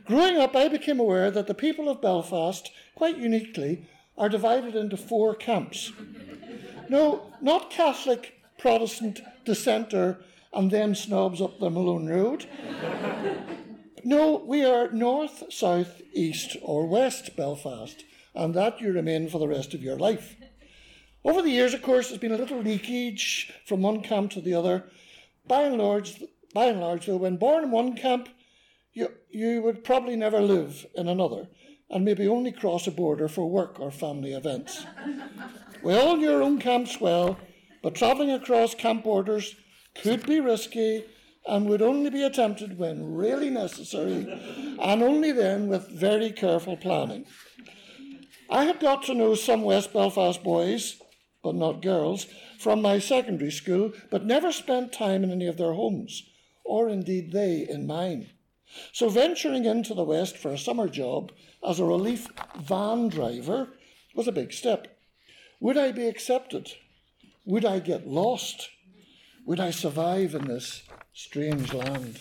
Growing 0.06 0.38
up, 0.38 0.56
I 0.56 0.68
became 0.68 1.00
aware 1.00 1.30
that 1.30 1.46
the 1.46 1.54
people 1.54 1.88
of 1.88 2.00
Belfast, 2.00 2.70
quite 2.94 3.18
uniquely, 3.18 3.86
are 4.16 4.28
divided 4.28 4.74
into 4.74 4.96
four 4.96 5.34
camps. 5.34 5.92
No, 6.88 7.30
not 7.42 7.70
Catholic, 7.70 8.40
Protestant, 8.58 9.20
dissenter, 9.44 10.18
and 10.52 10.70
then 10.70 10.94
snobs 10.94 11.40
up 11.40 11.58
the 11.58 11.70
Malone 11.70 12.06
Road. 12.06 12.46
No, 14.04 14.42
we 14.46 14.64
are 14.64 14.90
north, 14.90 15.52
south, 15.52 16.00
east, 16.12 16.56
or 16.62 16.86
west 16.86 17.36
Belfast, 17.36 18.04
and 18.38 18.54
that 18.54 18.80
you 18.80 18.92
remain 18.92 19.28
for 19.28 19.38
the 19.38 19.48
rest 19.48 19.74
of 19.74 19.82
your 19.82 19.98
life. 19.98 20.36
Over 21.24 21.42
the 21.42 21.50
years, 21.50 21.74
of 21.74 21.82
course, 21.82 22.08
there's 22.08 22.20
been 22.20 22.32
a 22.32 22.38
little 22.38 22.62
leakage 22.62 23.52
from 23.66 23.82
one 23.82 24.00
camp 24.00 24.30
to 24.32 24.40
the 24.40 24.54
other. 24.54 24.84
By 25.46 25.62
and 25.62 25.76
large, 25.76 26.22
by 26.54 26.66
and 26.66 26.80
large, 26.80 27.06
though, 27.06 27.16
when 27.16 27.36
born 27.36 27.64
in 27.64 27.70
one 27.72 27.96
camp, 27.96 28.28
you, 28.92 29.08
you 29.30 29.60
would 29.62 29.82
probably 29.82 30.14
never 30.14 30.40
live 30.40 30.86
in 30.94 31.08
another 31.08 31.48
and 31.90 32.04
maybe 32.04 32.28
only 32.28 32.52
cross 32.52 32.86
a 32.86 32.92
border 32.92 33.26
for 33.26 33.50
work 33.50 33.80
or 33.80 33.90
family 33.90 34.32
events. 34.32 34.84
we 35.82 35.94
all 35.94 36.16
knew 36.16 36.32
our 36.32 36.42
own 36.42 36.60
camps 36.60 37.00
well, 37.00 37.38
but 37.82 37.94
travelling 37.94 38.30
across 38.30 38.74
camp 38.74 39.02
borders 39.02 39.56
could 40.00 40.24
be 40.26 40.38
risky 40.38 41.04
and 41.46 41.68
would 41.68 41.82
only 41.82 42.10
be 42.10 42.22
attempted 42.22 42.78
when 42.78 43.14
really 43.14 43.50
necessary 43.50 44.26
and 44.80 45.02
only 45.02 45.32
then 45.32 45.66
with 45.66 45.88
very 45.88 46.30
careful 46.30 46.76
planning. 46.76 47.24
I 48.50 48.64
had 48.64 48.80
got 48.80 49.02
to 49.04 49.14
know 49.14 49.34
some 49.34 49.62
West 49.62 49.92
Belfast 49.92 50.42
boys, 50.42 51.00
but 51.42 51.54
not 51.54 51.82
girls, 51.82 52.26
from 52.58 52.80
my 52.80 52.98
secondary 52.98 53.50
school, 53.50 53.92
but 54.10 54.24
never 54.24 54.52
spent 54.52 54.92
time 54.92 55.22
in 55.22 55.30
any 55.30 55.46
of 55.46 55.58
their 55.58 55.74
homes, 55.74 56.22
or 56.64 56.88
indeed 56.88 57.32
they 57.32 57.66
in 57.68 57.86
mine. 57.86 58.30
So, 58.92 59.08
venturing 59.08 59.64
into 59.64 59.94
the 59.94 60.04
West 60.04 60.36
for 60.36 60.50
a 60.50 60.58
summer 60.58 60.88
job 60.88 61.32
as 61.66 61.78
a 61.78 61.84
relief 61.84 62.28
van 62.56 63.08
driver 63.08 63.68
was 64.14 64.28
a 64.28 64.32
big 64.32 64.52
step. 64.52 64.98
Would 65.60 65.76
I 65.76 65.92
be 65.92 66.06
accepted? 66.06 66.72
Would 67.44 67.64
I 67.64 67.78
get 67.78 68.06
lost? 68.06 68.70
Would 69.46 69.60
I 69.60 69.70
survive 69.70 70.34
in 70.34 70.46
this 70.46 70.82
strange 71.14 71.72
land? 71.72 72.20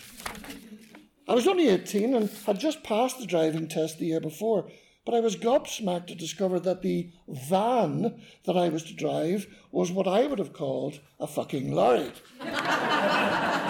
I 1.28 1.34
was 1.34 1.48
only 1.48 1.68
18 1.68 2.16
and 2.16 2.30
had 2.46 2.60
just 2.60 2.84
passed 2.84 3.20
the 3.20 3.26
driving 3.26 3.68
test 3.68 4.00
the 4.00 4.06
year 4.06 4.22
before, 4.22 4.72
but 5.08 5.16
I 5.16 5.22
was 5.22 5.38
gobsmacked 5.38 6.08
to 6.08 6.16
discover 6.16 6.60
that 6.60 6.82
the 6.82 7.10
van 7.30 8.22
that 8.44 8.58
I 8.58 8.68
was 8.68 8.84
to 8.84 8.94
drive 8.94 9.48
was 9.72 9.90
what 9.90 10.06
I 10.06 10.28
would 10.28 10.38
have 10.38 10.52
called 10.52 11.00
a 11.18 11.26
fucking 11.26 11.72
lorry. 11.72 12.12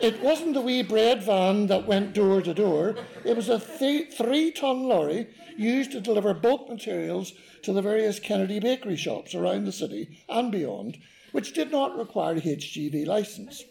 It 0.00 0.20
wasn't 0.22 0.52
the 0.52 0.60
wee 0.60 0.82
bread 0.82 1.22
van 1.22 1.68
that 1.68 1.86
went 1.86 2.12
door 2.12 2.42
to 2.42 2.52
door. 2.52 2.94
It 3.24 3.36
was 3.36 3.48
a 3.48 3.58
th- 3.58 4.12
three 4.12 4.50
ton 4.50 4.82
lorry 4.82 5.28
used 5.56 5.92
to 5.92 6.00
deliver 6.00 6.34
bulk 6.34 6.68
materials 6.68 7.32
to 7.62 7.72
the 7.72 7.80
various 7.80 8.18
Kennedy 8.18 8.60
bakery 8.60 8.96
shops 8.96 9.34
around 9.34 9.64
the 9.64 9.72
city 9.72 10.18
and 10.28 10.52
beyond, 10.52 10.98
which 11.32 11.54
did 11.54 11.70
not 11.70 11.96
require 11.96 12.34
a 12.34 12.40
HGV 12.40 13.06
licence. 13.06 13.64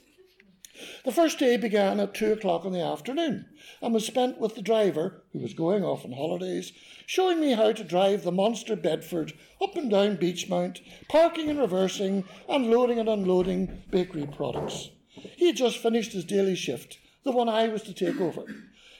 The 1.05 1.11
first 1.11 1.37
day 1.37 1.57
began 1.57 1.99
at 1.99 2.15
two 2.15 2.31
o'clock 2.31 2.65
in 2.65 2.73
the 2.73 2.81
afternoon 2.81 3.45
and 3.81 3.93
was 3.93 4.07
spent 4.07 4.39
with 4.39 4.55
the 4.55 4.61
driver, 4.61 5.23
who 5.31 5.39
was 5.39 5.53
going 5.53 5.83
off 5.83 6.03
on 6.03 6.13
holidays, 6.13 6.73
showing 7.05 7.39
me 7.39 7.53
how 7.53 7.73
to 7.73 7.83
drive 7.83 8.23
the 8.23 8.31
monster 8.31 8.75
Bedford 8.75 9.33
up 9.61 9.75
and 9.75 9.91
down 9.91 10.17
Beechmount, 10.17 10.79
parking 11.09 11.49
and 11.49 11.59
reversing, 11.59 12.23
and 12.49 12.71
loading 12.71 12.99
and 12.99 13.07
unloading 13.07 13.83
bakery 13.91 14.25
products. 14.25 14.89
He 15.09 15.47
had 15.47 15.57
just 15.57 15.77
finished 15.77 16.13
his 16.13 16.25
daily 16.25 16.55
shift, 16.55 16.97
the 17.23 17.31
one 17.31 17.49
I 17.49 17.67
was 17.67 17.83
to 17.83 17.93
take 17.93 18.19
over. 18.19 18.43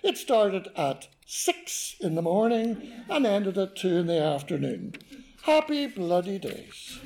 It 0.04 0.18
started 0.18 0.68
at 0.76 1.08
six 1.26 1.96
in 2.00 2.16
the 2.16 2.22
morning 2.22 2.92
and 3.10 3.26
ended 3.26 3.58
at 3.58 3.76
two 3.76 3.98
in 3.98 4.08
the 4.08 4.22
afternoon. 4.22 4.94
Happy 5.44 5.88
bloody 5.88 6.38
days. 6.38 7.00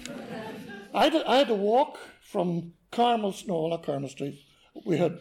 I 0.93 1.05
had, 1.05 1.13
to, 1.13 1.45
to 1.45 1.53
walk 1.53 2.00
from 2.21 2.74
Carmel, 2.91 3.36
no, 3.47 3.67
not 3.67 3.83
Carmel 3.83 4.09
Street. 4.09 4.43
We 4.86 4.98
had, 4.98 5.19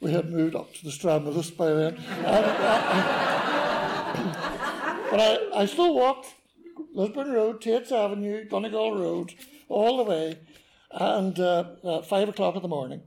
we 0.00 0.12
had 0.12 0.30
moved 0.30 0.54
up 0.54 0.72
to 0.74 0.84
the 0.84 0.92
Stranraer 0.92 1.32
by 1.56 1.72
then. 1.72 1.96
but 5.10 5.20
I, 5.20 5.38
I 5.54 5.66
still 5.66 5.94
walked 5.94 6.34
Lisburn 6.94 7.32
Road, 7.32 7.60
Tates 7.60 7.92
Avenue, 7.92 8.48
Donegall 8.48 8.98
Road, 8.98 9.34
all 9.68 9.98
the 9.98 10.04
way, 10.04 10.38
and 10.90 11.38
uh, 11.38 11.64
at 11.84 12.06
five 12.06 12.28
o'clock 12.28 12.56
in 12.56 12.62
the 12.62 12.68
morning. 12.68 13.02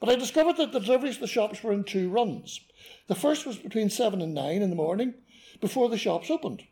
But 0.00 0.08
I 0.08 0.16
discovered 0.16 0.56
that 0.56 0.72
the 0.72 0.80
deliveries 0.80 1.16
to 1.16 1.20
the 1.20 1.26
shops 1.26 1.62
were 1.62 1.72
in 1.72 1.84
two 1.84 2.08
runs. 2.08 2.60
The 3.08 3.14
first 3.14 3.46
was 3.46 3.58
between 3.58 3.90
seven 3.90 4.22
and 4.22 4.34
nine 4.34 4.62
in 4.62 4.70
the 4.70 4.76
morning, 4.76 5.14
before 5.60 5.90
the 5.90 5.98
shops 5.98 6.30
opened, 6.30 6.62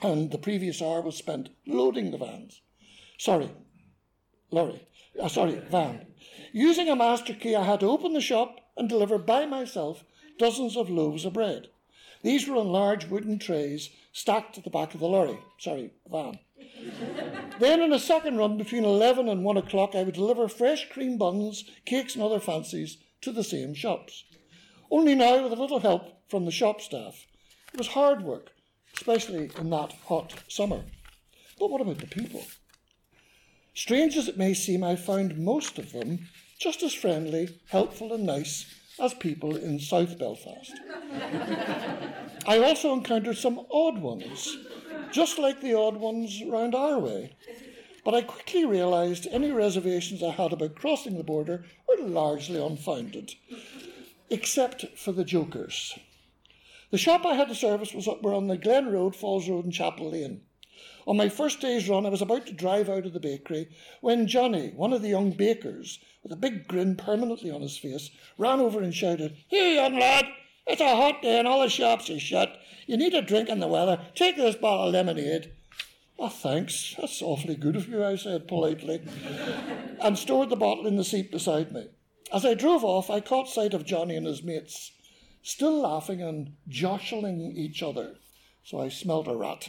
and 0.00 0.30
the 0.30 0.38
previous 0.38 0.80
hour 0.80 1.02
was 1.02 1.16
spent 1.16 1.50
loading 1.66 2.10
the 2.10 2.18
vans. 2.18 2.62
Sorry, 3.18 3.50
lorry. 4.50 4.86
Uh, 5.20 5.28
sorry, 5.28 5.60
van. 5.70 6.06
Using 6.52 6.88
a 6.88 6.96
master 6.96 7.34
key, 7.34 7.54
I 7.54 7.64
had 7.64 7.80
to 7.80 7.90
open 7.90 8.12
the 8.12 8.20
shop 8.20 8.60
and 8.76 8.88
deliver 8.88 9.18
by 9.18 9.46
myself 9.46 10.04
dozens 10.38 10.76
of 10.76 10.90
loaves 10.90 11.24
of 11.24 11.32
bread. 11.32 11.68
These 12.22 12.48
were 12.48 12.56
on 12.56 12.68
large 12.68 13.06
wooden 13.06 13.38
trays 13.38 13.90
stacked 14.12 14.56
at 14.56 14.64
the 14.64 14.70
back 14.70 14.94
of 14.94 15.00
the 15.00 15.06
lorry. 15.06 15.38
Sorry, 15.58 15.90
van. 16.10 16.38
then, 17.60 17.80
in 17.80 17.92
a 17.92 17.98
second 17.98 18.38
run 18.38 18.56
between 18.56 18.84
11 18.84 19.28
and 19.28 19.44
1 19.44 19.56
o'clock, 19.56 19.94
I 19.94 20.02
would 20.02 20.14
deliver 20.14 20.48
fresh 20.48 20.88
cream 20.88 21.18
buns, 21.18 21.64
cakes, 21.84 22.14
and 22.14 22.24
other 22.24 22.40
fancies 22.40 22.96
to 23.20 23.30
the 23.30 23.44
same 23.44 23.74
shops. 23.74 24.24
Only 24.90 25.14
now 25.14 25.42
with 25.42 25.52
a 25.52 25.60
little 25.60 25.80
help 25.80 26.28
from 26.28 26.44
the 26.44 26.50
shop 26.50 26.80
staff. 26.80 27.26
It 27.72 27.78
was 27.78 27.88
hard 27.88 28.22
work, 28.22 28.52
especially 28.96 29.50
in 29.58 29.70
that 29.70 29.92
hot 30.06 30.34
summer. 30.48 30.82
But 31.58 31.70
what 31.70 31.80
about 31.80 31.98
the 31.98 32.06
people? 32.06 32.44
Strange 33.74 34.16
as 34.16 34.28
it 34.28 34.38
may 34.38 34.54
seem, 34.54 34.84
I 34.84 34.94
found 34.94 35.36
most 35.36 35.78
of 35.78 35.92
them 35.92 36.28
just 36.58 36.82
as 36.82 36.94
friendly, 36.94 37.48
helpful, 37.68 38.12
and 38.12 38.24
nice 38.24 38.66
as 39.00 39.12
people 39.14 39.56
in 39.56 39.80
South 39.80 40.16
Belfast. 40.18 40.72
I 42.46 42.58
also 42.58 42.92
encountered 42.92 43.36
some 43.36 43.66
odd 43.72 43.98
ones, 43.98 44.56
just 45.10 45.38
like 45.38 45.60
the 45.60 45.74
odd 45.74 45.96
ones 45.96 46.40
round 46.46 46.74
our 46.74 47.00
way. 47.00 47.34
But 48.04 48.14
I 48.14 48.22
quickly 48.22 48.64
realised 48.64 49.26
any 49.30 49.50
reservations 49.50 50.22
I 50.22 50.30
had 50.30 50.52
about 50.52 50.76
crossing 50.76 51.16
the 51.16 51.24
border 51.24 51.64
were 51.88 52.06
largely 52.06 52.64
unfounded, 52.64 53.34
except 54.30 54.86
for 54.96 55.10
the 55.10 55.24
jokers. 55.24 55.98
The 56.90 56.98
shop 56.98 57.26
I 57.26 57.34
had 57.34 57.48
to 57.48 57.54
service 57.54 57.92
was 57.92 58.06
up 58.06 58.24
on 58.24 58.46
the 58.46 58.56
Glen 58.56 58.92
Road, 58.92 59.16
Falls 59.16 59.48
Road, 59.48 59.64
and 59.64 59.72
Chapel 59.72 60.12
Lane. 60.12 60.42
On 61.06 61.16
my 61.16 61.28
first 61.28 61.60
day's 61.60 61.88
run, 61.88 62.06
I 62.06 62.08
was 62.08 62.22
about 62.22 62.46
to 62.46 62.52
drive 62.52 62.88
out 62.88 63.06
of 63.06 63.12
the 63.12 63.20
bakery 63.20 63.68
when 64.00 64.26
Johnny, 64.26 64.72
one 64.74 64.92
of 64.92 65.02
the 65.02 65.08
young 65.08 65.30
bakers, 65.30 65.98
with 66.22 66.32
a 66.32 66.36
big 66.36 66.66
grin 66.66 66.96
permanently 66.96 67.50
on 67.50 67.60
his 67.60 67.76
face, 67.76 68.10
ran 68.38 68.60
over 68.60 68.80
and 68.80 68.94
shouted, 68.94 69.36
Here, 69.48 69.74
young 69.74 69.98
lad, 69.98 70.26
it's 70.66 70.80
a 70.80 70.96
hot 70.96 71.20
day 71.20 71.38
and 71.38 71.46
all 71.46 71.60
the 71.60 71.68
shops 71.68 72.08
are 72.08 72.18
shut. 72.18 72.58
You 72.86 72.96
need 72.96 73.14
a 73.14 73.22
drink 73.22 73.48
in 73.48 73.60
the 73.60 73.68
weather. 73.68 74.00
Take 74.14 74.36
this 74.36 74.56
bottle 74.56 74.88
of 74.88 74.94
lemonade. 74.94 75.52
Oh, 76.18 76.28
thanks. 76.28 76.94
That's 76.98 77.20
awfully 77.20 77.56
good 77.56 77.76
of 77.76 77.88
you, 77.88 78.04
I 78.04 78.16
said 78.16 78.48
politely, 78.48 79.02
and 80.00 80.18
stored 80.18 80.48
the 80.48 80.56
bottle 80.56 80.86
in 80.86 80.96
the 80.96 81.04
seat 81.04 81.30
beside 81.30 81.72
me. 81.72 81.88
As 82.32 82.46
I 82.46 82.54
drove 82.54 82.84
off, 82.84 83.10
I 83.10 83.20
caught 83.20 83.48
sight 83.48 83.74
of 83.74 83.84
Johnny 83.84 84.16
and 84.16 84.26
his 84.26 84.42
mates, 84.42 84.92
still 85.42 85.82
laughing 85.82 86.22
and 86.22 86.54
jostling 86.68 87.40
each 87.56 87.82
other, 87.82 88.16
so 88.62 88.80
I 88.80 88.88
smelt 88.88 89.28
a 89.28 89.36
rat. 89.36 89.68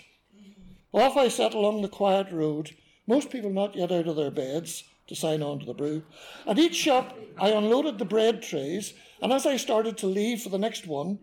Off 0.95 1.17
I 1.17 1.27
set 1.27 1.53
along 1.53 1.81
the 1.81 1.89
quiet 1.89 2.31
road, 2.31 2.73
most 3.05 3.29
people 3.29 3.49
not 3.49 3.75
yet 3.75 3.91
out 3.91 4.07
of 4.07 4.15
their 4.15 4.31
beds 4.31 4.85
to 5.07 5.15
sign 5.15 5.43
on 5.43 5.59
to 5.59 5.65
the 5.65 5.73
brew. 5.73 6.03
At 6.47 6.57
each 6.57 6.73
shop, 6.73 7.19
I 7.37 7.49
unloaded 7.49 7.97
the 7.97 8.05
bread 8.05 8.41
trays, 8.41 8.93
and 9.21 9.33
as 9.33 9.45
I 9.45 9.57
started 9.57 9.97
to 9.97 10.07
leave 10.07 10.41
for 10.41 10.47
the 10.47 10.57
next 10.57 10.87
one, 10.87 11.19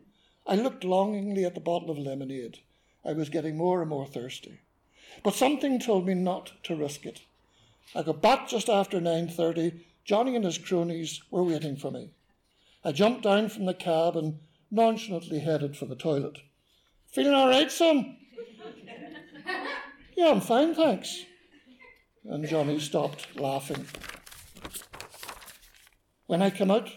I 0.46 0.56
looked 0.56 0.84
longingly 0.84 1.46
at 1.46 1.54
the 1.54 1.60
bottle 1.60 1.90
of 1.90 1.96
lemonade. 1.96 2.58
I 3.02 3.14
was 3.14 3.30
getting 3.30 3.56
more 3.56 3.80
and 3.80 3.88
more 3.88 4.06
thirsty. 4.06 4.60
But 5.24 5.32
something 5.32 5.80
told 5.80 6.06
me 6.06 6.12
not 6.12 6.52
to 6.64 6.76
risk 6.76 7.06
it. 7.06 7.22
I 7.94 8.02
got 8.02 8.20
back 8.20 8.48
just 8.48 8.68
after 8.68 9.00
9.30. 9.00 9.80
Johnny 10.04 10.36
and 10.36 10.44
his 10.44 10.58
cronies 10.58 11.22
were 11.30 11.44
waiting 11.44 11.76
for 11.76 11.90
me. 11.90 12.10
I 12.84 12.92
jumped 12.92 13.22
down 13.22 13.48
from 13.48 13.64
the 13.64 13.72
cab 13.72 14.18
and 14.18 14.38
nonchalantly 14.70 15.38
headed 15.38 15.78
for 15.78 15.86
the 15.86 15.96
toilet. 15.96 16.40
Feeling 17.06 17.32
all 17.32 17.48
right, 17.48 17.72
son? 17.72 18.18
Yeah, 20.22 20.30
I'm 20.30 20.40
fine, 20.40 20.72
thanks. 20.72 21.24
And 22.24 22.46
Johnny 22.46 22.78
stopped 22.78 23.40
laughing. 23.40 23.86
When 26.28 26.40
I 26.40 26.48
came 26.50 26.70
out, 26.70 26.90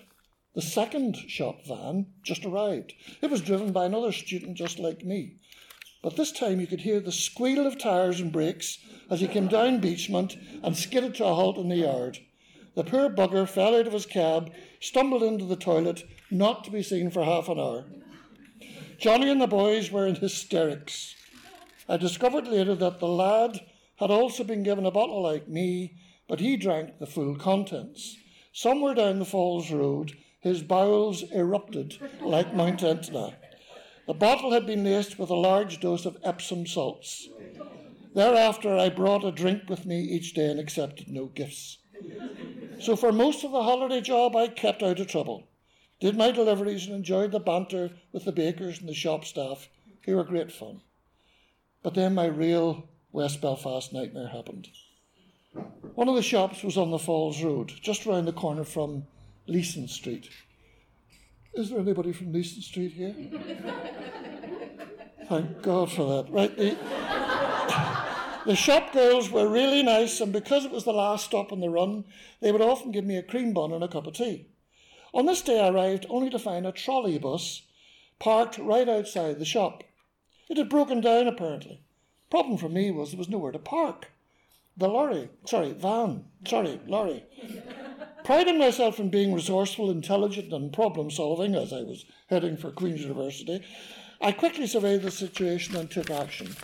the 0.54 0.62
second 0.62 1.16
shop 1.16 1.66
van 1.68 2.06
just 2.22 2.46
arrived. 2.46 2.94
It 3.24 3.32
was 3.32 3.42
driven 3.42 3.72
by 3.72 3.86
another 3.86 4.12
student 4.12 4.58
just 4.58 4.78
like 4.78 5.04
me. 5.04 5.38
But 6.04 6.18
this 6.18 6.32
time 6.32 6.60
you 6.60 6.68
could 6.68 6.82
hear 6.82 7.00
the 7.00 7.12
squeal 7.12 7.66
of 7.66 7.80
tyres 7.80 8.20
and 8.20 8.32
brakes 8.32 8.78
as 9.10 9.22
he 9.22 9.28
came 9.28 9.48
down 9.48 9.82
Beechmount 9.82 10.38
and 10.62 10.78
skidded 10.78 11.16
to 11.16 11.26
a 11.26 11.34
halt 11.34 11.58
in 11.58 11.70
the 11.70 11.78
yard. 11.78 12.20
The 12.76 12.84
poor 12.84 13.10
bugger 13.10 13.50
fell 13.50 13.76
out 13.76 13.88
of 13.88 13.94
his 13.94 14.06
cab, 14.06 14.52
stumbled 14.80 15.24
into 15.24 15.46
the 15.46 15.56
toilet, 15.56 16.04
not 16.30 16.64
to 16.66 16.70
be 16.70 16.84
seen 16.84 17.10
for 17.10 17.26
half 17.26 17.50
an 17.50 17.58
hour. 17.58 17.86
Johnny 19.00 19.32
and 19.32 19.42
the 19.42 19.48
boys 19.48 19.92
were 19.92 20.06
in 20.06 20.14
hysterics. 20.14 21.16
I 21.88 21.98
discovered 21.98 22.48
later 22.48 22.74
that 22.76 23.00
the 23.00 23.08
lad 23.08 23.60
had 23.98 24.10
also 24.10 24.44
been 24.44 24.64
given 24.64 24.86
a 24.86 24.92
bottle 24.92 25.22
like 25.22 25.48
me, 25.48 25.94
but 26.28 26.40
he 26.40 26.58
drank 26.58 26.98
the 26.98 27.06
full 27.06 27.36
contents. 27.36 28.18
Somewhere 28.52 28.96
down 28.96 29.20
the 29.20 29.26
Falls 29.26 29.72
Road, 29.72 30.14
his 30.40 30.64
bowels 30.64 31.24
erupted 31.32 31.98
like 32.22 32.54
Mount 32.54 32.82
Etna. 32.84 33.36
The 34.08 34.14
bottle 34.14 34.52
had 34.52 34.66
been 34.66 34.84
laced 34.84 35.20
with 35.20 35.30
a 35.30 35.36
large 35.36 35.80
dose 35.80 36.06
of 36.06 36.18
Epsom 36.24 36.66
salts. 36.66 37.28
Thereafter, 38.14 38.76
I 38.78 38.90
brought 38.90 39.26
a 39.26 39.32
drink 39.32 39.70
with 39.70 39.86
me 39.86 40.00
each 40.00 40.34
day 40.34 40.50
and 40.50 40.60
accepted 40.60 41.08
no 41.08 41.26
gifts. 41.26 41.80
So, 42.80 42.96
for 42.96 43.12
most 43.12 43.44
of 43.44 43.52
the 43.52 43.64
holiday 43.64 44.02
job, 44.02 44.36
I 44.36 44.48
kept 44.48 44.82
out 44.82 45.00
of 45.00 45.08
trouble, 45.08 45.48
did 46.00 46.18
my 46.18 46.32
deliveries, 46.32 46.86
and 46.86 46.96
enjoyed 46.96 47.32
the 47.32 47.40
banter 47.40 47.92
with 48.12 48.26
the 48.26 48.32
bakers 48.32 48.80
and 48.80 48.88
the 48.88 48.94
shop 48.94 49.26
staff, 49.26 49.68
who 50.06 50.16
were 50.16 50.24
great 50.24 50.52
fun. 50.52 50.82
But 51.86 51.94
then 51.94 52.16
my 52.16 52.26
real 52.26 52.90
West 53.12 53.42
Belfast 53.42 53.94
nightmare 53.94 54.30
happened. 54.30 54.70
One 55.94 56.10
of 56.10 56.16
the 56.16 56.24
shops 56.24 56.64
was 56.64 56.80
on 56.80 56.90
the 56.90 56.98
Falls 56.98 57.44
Road, 57.44 57.72
just 57.80 58.08
round 58.08 58.28
the 58.28 58.34
corner 58.34 58.64
from 58.64 59.06
Leeson 59.46 59.88
Street. 59.88 60.28
Is 61.54 61.70
there 61.70 61.78
anybody 61.78 62.12
from 62.12 62.34
Leeson 62.34 62.64
Street 62.64 62.94
here? 62.94 63.14
Thank 65.30 65.62
God 65.62 65.92
for 65.92 66.24
that. 66.24 66.34
Right, 66.34 66.58
the, 66.58 66.72
the 68.48 68.56
shop 68.56 68.92
girls 68.92 69.30
were 69.30 69.48
really 69.48 69.84
nice, 69.84 70.20
and 70.20 70.34
because 70.34 70.66
it 70.66 70.72
was 70.72 70.86
the 70.86 70.92
last 70.92 71.26
stop 71.26 71.52
on 71.52 71.60
the 71.60 71.70
run, 71.70 72.06
they 72.42 72.52
would 72.52 72.62
often 72.62 72.94
give 72.94 73.06
me 73.06 73.18
a 73.18 73.22
cream 73.22 73.54
bun 73.54 73.72
and 73.72 73.84
a 73.84 73.88
cup 73.88 74.08
of 74.08 74.16
tea. 74.16 74.48
On 75.14 75.28
this 75.28 75.44
day, 75.44 75.62
I 75.62 75.70
arrived 75.70 76.08
only 76.10 76.32
to 76.32 76.40
find 76.40 76.66
a 76.66 76.72
trolley 76.72 77.20
bus 77.20 77.62
parked 78.18 78.58
right 78.58 78.90
outside 78.90 79.38
the 79.38 79.46
shop. 79.46 79.84
It 80.48 80.58
had 80.58 80.70
broken 80.70 81.02
down, 81.02 81.28
apparently. 81.28 81.82
Problem 82.30 82.58
for 82.58 82.70
me 82.70 82.92
was 82.92 83.12
there 83.12 83.18
was 83.18 83.30
nowhere 83.30 83.52
to 83.52 83.60
park. 83.60 84.12
The 84.78 84.88
lorry, 84.88 85.30
sorry, 85.46 85.72
van, 85.72 86.26
sorry, 86.46 86.80
lorry. 86.86 87.24
Priding 88.26 88.60
myself 88.60 89.00
in 89.00 89.10
being 89.10 89.34
resourceful, 89.34 89.90
intelligent, 89.90 90.52
and 90.52 90.74
problem 90.74 91.10
solving 91.10 91.56
as 91.56 91.72
I 91.72 91.82
was 91.82 92.06
heading 92.28 92.58
for 92.58 92.72
Queen's 92.72 93.02
University, 93.02 93.62
I 94.20 94.32
quickly 94.32 94.68
surveyed 94.68 95.02
the 95.02 95.12
situation 95.12 95.76
and 95.76 95.90
took 95.90 96.10
action. 96.10 96.56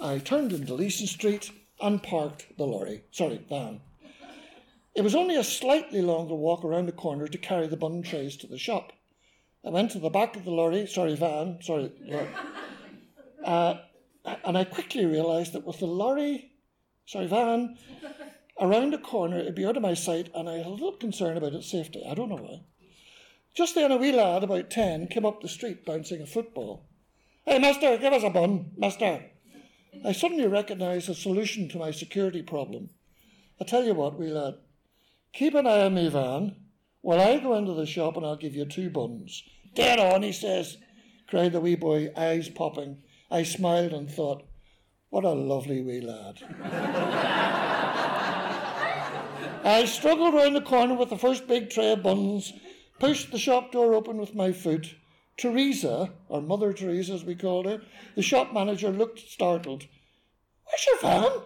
I 0.00 0.18
turned 0.18 0.52
into 0.52 0.74
Leeson 0.74 1.06
Street 1.06 1.50
and 1.80 2.02
parked 2.02 2.56
the 2.58 2.64
lorry, 2.64 3.04
sorry, 3.12 3.40
van. 3.48 3.80
It 4.94 5.02
was 5.02 5.14
only 5.14 5.36
a 5.36 5.44
slightly 5.44 6.02
longer 6.02 6.34
walk 6.34 6.64
around 6.64 6.86
the 6.86 6.92
corner 6.92 7.26
to 7.28 7.38
carry 7.38 7.66
the 7.66 7.76
bun 7.76 8.02
trays 8.02 8.36
to 8.38 8.46
the 8.46 8.58
shop. 8.58 8.92
I 9.64 9.70
went 9.70 9.92
to 9.92 10.00
the 10.00 10.10
back 10.10 10.36
of 10.36 10.44
the 10.44 10.50
lorry, 10.50 10.86
sorry, 10.86 11.14
van, 11.14 11.58
sorry, 11.62 11.92
uh, 13.44 13.74
and 14.44 14.58
I 14.58 14.64
quickly 14.64 15.04
realised 15.04 15.52
that 15.52 15.64
with 15.64 15.78
the 15.78 15.86
lorry, 15.86 16.52
sorry, 17.06 17.28
van, 17.28 17.76
around 18.60 18.92
a 18.92 18.98
corner, 18.98 19.38
it'd 19.38 19.54
be 19.54 19.64
out 19.64 19.76
of 19.76 19.82
my 19.82 19.94
sight, 19.94 20.30
and 20.34 20.48
I 20.48 20.58
had 20.58 20.66
a 20.66 20.70
little 20.70 20.92
concern 20.92 21.36
about 21.36 21.54
its 21.54 21.70
safety. 21.70 22.02
I 22.08 22.14
don't 22.14 22.28
know 22.28 22.36
why. 22.36 22.62
Just 23.54 23.74
then, 23.74 23.92
a 23.92 23.96
wee 23.96 24.12
lad, 24.12 24.42
about 24.42 24.70
10, 24.70 25.06
came 25.08 25.24
up 25.24 25.42
the 25.42 25.48
street 25.48 25.84
bouncing 25.84 26.22
a 26.22 26.26
football. 26.26 26.88
Hey, 27.44 27.58
mister, 27.58 27.96
give 27.98 28.12
us 28.12 28.24
a 28.24 28.30
bun, 28.30 28.72
mister. 28.76 29.26
I 30.04 30.12
suddenly 30.12 30.46
recognised 30.46 31.08
a 31.08 31.14
solution 31.14 31.68
to 31.68 31.78
my 31.78 31.90
security 31.92 32.42
problem. 32.42 32.90
I 33.60 33.64
tell 33.64 33.84
you 33.84 33.94
what, 33.94 34.18
wee 34.18 34.30
lad, 34.30 34.54
keep 35.32 35.54
an 35.54 35.66
eye 35.66 35.82
on 35.82 35.94
me 35.94 36.08
van 36.08 36.56
while 37.02 37.20
I 37.20 37.38
go 37.38 37.54
into 37.54 37.74
the 37.74 37.84
shop 37.86 38.16
and 38.16 38.24
I'll 38.24 38.36
give 38.36 38.54
you 38.54 38.64
two 38.64 38.88
buns. 38.88 39.42
Dead 39.74 39.98
on, 39.98 40.22
he 40.22 40.32
says, 40.32 40.78
cried 41.28 41.52
the 41.52 41.60
wee 41.60 41.76
boy, 41.76 42.10
eyes 42.16 42.48
popping. 42.48 43.02
I 43.30 43.42
smiled 43.42 43.92
and 43.92 44.10
thought, 44.10 44.44
what 45.10 45.24
a 45.24 45.32
lovely 45.32 45.82
wee 45.82 46.00
lad. 46.00 46.38
I 49.64 49.84
struggled 49.84 50.34
round 50.34 50.56
the 50.56 50.62
corner 50.62 50.94
with 50.94 51.10
the 51.10 51.18
first 51.18 51.46
big 51.46 51.70
tray 51.70 51.92
of 51.92 52.02
buns, 52.02 52.52
pushed 52.98 53.30
the 53.30 53.38
shop 53.38 53.72
door 53.72 53.94
open 53.94 54.16
with 54.16 54.34
my 54.34 54.52
foot. 54.52 54.94
Teresa, 55.36 56.12
or 56.28 56.40
Mother 56.40 56.72
Teresa 56.72 57.14
as 57.14 57.24
we 57.24 57.34
called 57.34 57.66
her, 57.66 57.82
the 58.14 58.22
shop 58.22 58.52
manager 58.52 58.90
looked 58.90 59.18
startled. 59.18 59.86
Where's 60.64 60.86
your 60.86 61.00
van? 61.00 61.42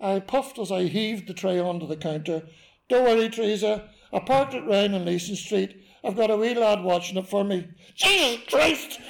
I 0.00 0.20
puffed 0.20 0.58
as 0.58 0.72
I 0.72 0.84
heaved 0.84 1.26
the 1.28 1.34
tray 1.34 1.58
onto 1.58 1.86
the 1.86 1.96
counter. 1.96 2.42
Don't 2.88 3.04
worry, 3.04 3.28
Teresa. 3.28 3.90
I 4.12 4.20
parked 4.20 4.54
it 4.54 4.66
round 4.66 4.94
on 4.94 5.04
Leeson 5.04 5.36
Street. 5.36 5.84
I've 6.04 6.16
got 6.16 6.30
a 6.30 6.36
wee 6.36 6.54
lad 6.54 6.82
watching 6.82 7.18
it 7.18 7.26
for 7.26 7.44
me. 7.44 7.68
Jesus 7.94 8.44
Christ! 8.48 9.00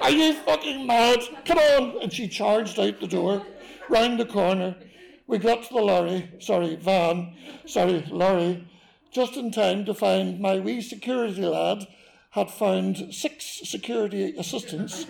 Are 0.00 0.10
you 0.10 0.34
fucking 0.34 0.86
mad? 0.86 1.20
Come 1.44 1.58
on! 1.58 2.02
And 2.02 2.12
she 2.12 2.26
charged 2.28 2.78
out 2.78 3.00
the 3.00 3.06
door, 3.06 3.46
round 3.88 4.18
the 4.18 4.26
corner. 4.26 4.76
We 5.26 5.38
got 5.38 5.64
to 5.64 5.74
the 5.74 5.80
lorry, 5.80 6.30
sorry, 6.40 6.76
van, 6.76 7.34
sorry, 7.66 8.04
lorry, 8.10 8.66
just 9.12 9.36
in 9.36 9.50
time 9.50 9.84
to 9.84 9.94
find 9.94 10.40
my 10.40 10.58
wee 10.58 10.80
security 10.80 11.42
lad 11.42 11.86
had 12.30 12.50
found 12.50 13.14
six 13.14 13.60
security 13.64 14.34
assistants 14.36 15.04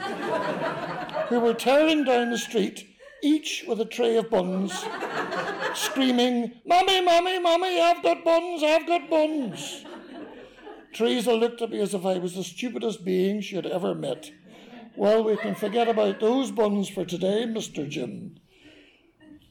who 1.28 1.40
were 1.40 1.54
tearing 1.54 2.04
down 2.04 2.30
the 2.30 2.38
street, 2.38 2.86
each 3.22 3.64
with 3.66 3.80
a 3.80 3.84
tray 3.84 4.16
of 4.16 4.30
buns, 4.30 4.72
screaming, 5.74 6.60
Mummy, 6.64 7.00
Mummy, 7.00 7.38
Mummy, 7.38 7.80
I've 7.80 8.02
got 8.02 8.24
buns, 8.24 8.62
I've 8.62 8.86
got 8.86 9.10
buns. 9.10 9.84
Teresa 10.92 11.32
looked 11.32 11.62
at 11.62 11.70
me 11.70 11.80
as 11.80 11.94
if 11.94 12.04
I 12.04 12.18
was 12.18 12.34
the 12.34 12.44
stupidest 12.44 13.04
being 13.04 13.40
she 13.40 13.56
had 13.56 13.66
ever 13.66 13.94
met. 13.94 14.30
Well, 14.96 15.22
we 15.22 15.36
can 15.36 15.54
forget 15.54 15.88
about 15.88 16.20
those 16.20 16.50
buns 16.50 16.88
for 16.88 17.04
today, 17.04 17.44
Mr. 17.46 17.88
Jim. 17.88 18.40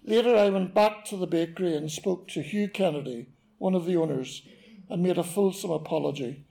Later, 0.03 0.36
I 0.36 0.49
went 0.49 0.73
back 0.73 1.06
to 1.06 1.17
the 1.17 1.27
bakery 1.27 1.75
and 1.75 1.91
spoke 1.91 2.27
to 2.30 2.41
Hugh 2.41 2.69
Kennedy, 2.69 3.27
one 3.58 3.75
of 3.75 3.86
the 3.86 3.95
owners, 3.95 4.41
and 4.89 5.03
made 5.03 5.17
a 5.17 5.23
fulsome 5.23 5.71
apology. 5.71 6.45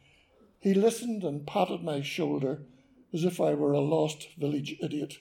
He 0.60 0.74
listened 0.74 1.24
and 1.24 1.46
patted 1.46 1.82
my 1.82 2.02
shoulder 2.02 2.62
as 3.12 3.24
if 3.24 3.40
I 3.40 3.54
were 3.54 3.72
a 3.72 3.80
lost 3.80 4.28
village 4.38 4.76
idiot. 4.82 5.14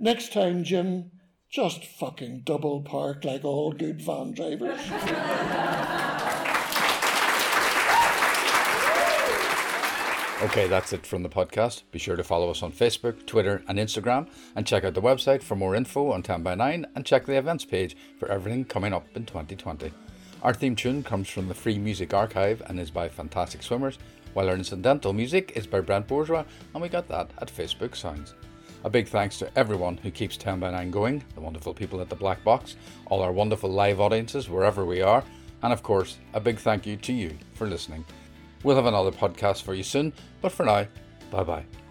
Next 0.00 0.32
time, 0.32 0.64
Jim, 0.64 1.10
just 1.50 1.84
fucking 1.84 2.42
double 2.44 2.82
park 2.82 3.24
like 3.24 3.44
all 3.44 3.72
good 3.72 4.00
van 4.00 4.32
drivers. 4.32 4.80
Okay, 10.42 10.66
that's 10.66 10.92
it 10.92 11.06
from 11.06 11.22
the 11.22 11.28
podcast. 11.28 11.84
Be 11.92 12.00
sure 12.00 12.16
to 12.16 12.24
follow 12.24 12.50
us 12.50 12.64
on 12.64 12.72
Facebook, 12.72 13.26
Twitter, 13.26 13.62
and 13.68 13.78
Instagram, 13.78 14.26
and 14.56 14.66
check 14.66 14.82
out 14.82 14.94
the 14.94 15.00
website 15.00 15.40
for 15.40 15.54
more 15.54 15.76
info 15.76 16.10
on 16.10 16.20
10 16.24 16.42
by 16.42 16.56
9 16.56 16.84
and 16.96 17.06
check 17.06 17.26
the 17.26 17.38
events 17.38 17.64
page 17.64 17.96
for 18.18 18.28
everything 18.28 18.64
coming 18.64 18.92
up 18.92 19.06
in 19.14 19.24
2020. 19.24 19.92
Our 20.42 20.52
theme 20.52 20.74
tune 20.74 21.04
comes 21.04 21.28
from 21.28 21.46
the 21.46 21.54
Free 21.54 21.78
Music 21.78 22.12
Archive 22.12 22.60
and 22.66 22.80
is 22.80 22.90
by 22.90 23.08
Fantastic 23.08 23.62
Swimmers, 23.62 24.00
while 24.32 24.48
our 24.48 24.56
incidental 24.56 25.12
music 25.12 25.52
is 25.54 25.68
by 25.68 25.78
Brent 25.78 26.08
Bourgeois, 26.08 26.42
and 26.74 26.82
we 26.82 26.88
got 26.88 27.06
that 27.06 27.30
at 27.40 27.54
Facebook 27.54 27.94
Sounds. 27.94 28.34
A 28.84 28.90
big 28.90 29.08
thanks 29.08 29.38
to 29.38 29.58
everyone 29.58 29.96
who 29.98 30.10
keeps 30.10 30.36
10 30.36 30.58
by 30.60 30.70
9 30.70 30.90
going, 30.90 31.24
the 31.34 31.40
wonderful 31.40 31.72
people 31.72 32.00
at 32.00 32.08
the 32.08 32.16
Black 32.16 32.42
Box, 32.42 32.76
all 33.06 33.22
our 33.22 33.32
wonderful 33.32 33.70
live 33.70 34.00
audiences 34.00 34.48
wherever 34.48 34.84
we 34.84 35.00
are, 35.00 35.22
and 35.62 35.72
of 35.72 35.82
course, 35.82 36.18
a 36.34 36.40
big 36.40 36.58
thank 36.58 36.86
you 36.86 36.96
to 36.96 37.12
you 37.12 37.36
for 37.54 37.68
listening. 37.68 38.04
We'll 38.64 38.76
have 38.76 38.86
another 38.86 39.12
podcast 39.12 39.62
for 39.62 39.74
you 39.74 39.82
soon, 39.82 40.12
but 40.40 40.52
for 40.52 40.64
now, 40.66 40.86
bye 41.30 41.44
bye. 41.44 41.81